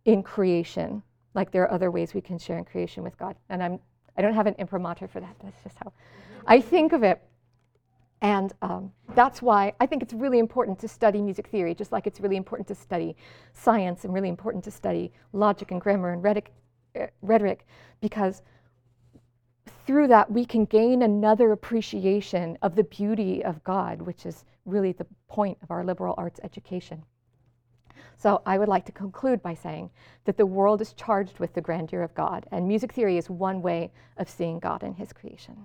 in 0.05 0.23
creation, 0.23 1.03
like 1.35 1.51
there 1.51 1.61
are 1.63 1.71
other 1.71 1.91
ways 1.91 2.15
we 2.15 2.21
can 2.21 2.39
share 2.39 2.57
in 2.57 2.65
creation 2.65 3.03
with 3.03 3.15
God. 3.19 3.35
And 3.49 3.61
I'm, 3.61 3.79
I 4.17 4.23
don't 4.23 4.33
have 4.33 4.47
an 4.47 4.55
imprimatur 4.57 5.07
for 5.07 5.19
that. 5.19 5.35
That's 5.43 5.61
just 5.63 5.77
how 5.77 5.93
I 6.47 6.59
think 6.59 6.91
of 6.91 7.03
it. 7.03 7.21
And 8.21 8.53
um, 8.63 8.91
that's 9.13 9.43
why 9.43 9.73
I 9.79 9.85
think 9.85 10.01
it's 10.01 10.13
really 10.13 10.39
important 10.39 10.79
to 10.79 10.87
study 10.87 11.21
music 11.21 11.47
theory, 11.49 11.75
just 11.75 11.91
like 11.91 12.07
it's 12.07 12.19
really 12.19 12.37
important 12.37 12.67
to 12.69 12.75
study 12.75 13.15
science 13.53 14.03
and 14.03 14.13
really 14.15 14.29
important 14.29 14.63
to 14.63 14.71
study 14.71 15.11
logic 15.33 15.69
and 15.69 15.79
grammar 15.79 16.13
and 16.13 16.23
rhetoric, 16.23 16.51
uh, 16.99 17.05
rhetoric 17.21 17.67
because 18.01 18.41
through 19.87 20.09
that 20.09 20.29
we 20.29 20.45
can 20.45 20.65
gain 20.65 21.01
another 21.01 21.53
appreciation 21.53 22.57
of 22.61 22.75
the 22.75 22.83
beauty 22.83 23.43
of 23.43 23.63
God, 23.63 24.01
which 24.01 24.25
is 24.25 24.43
really 24.65 24.91
the 24.91 25.07
point 25.29 25.57
of 25.63 25.71
our 25.71 25.85
liberal 25.85 26.13
arts 26.17 26.41
education. 26.43 27.01
So 28.17 28.41
I 28.45 28.57
would 28.57 28.67
like 28.67 28.85
to 28.87 28.91
conclude 28.91 29.41
by 29.41 29.53
saying 29.53 29.89
that 30.25 30.35
the 30.35 30.45
world 30.45 30.81
is 30.81 30.91
charged 30.91 31.39
with 31.39 31.53
the 31.53 31.61
grandeur 31.61 32.01
of 32.01 32.13
God, 32.15 32.45
and 32.51 32.67
music 32.67 32.91
theory 32.91 33.17
is 33.17 33.29
one 33.29 33.61
way 33.61 33.91
of 34.17 34.29
seeing 34.29 34.59
God 34.59 34.83
in 34.83 34.93
his 34.93 35.13
creation. 35.13 35.55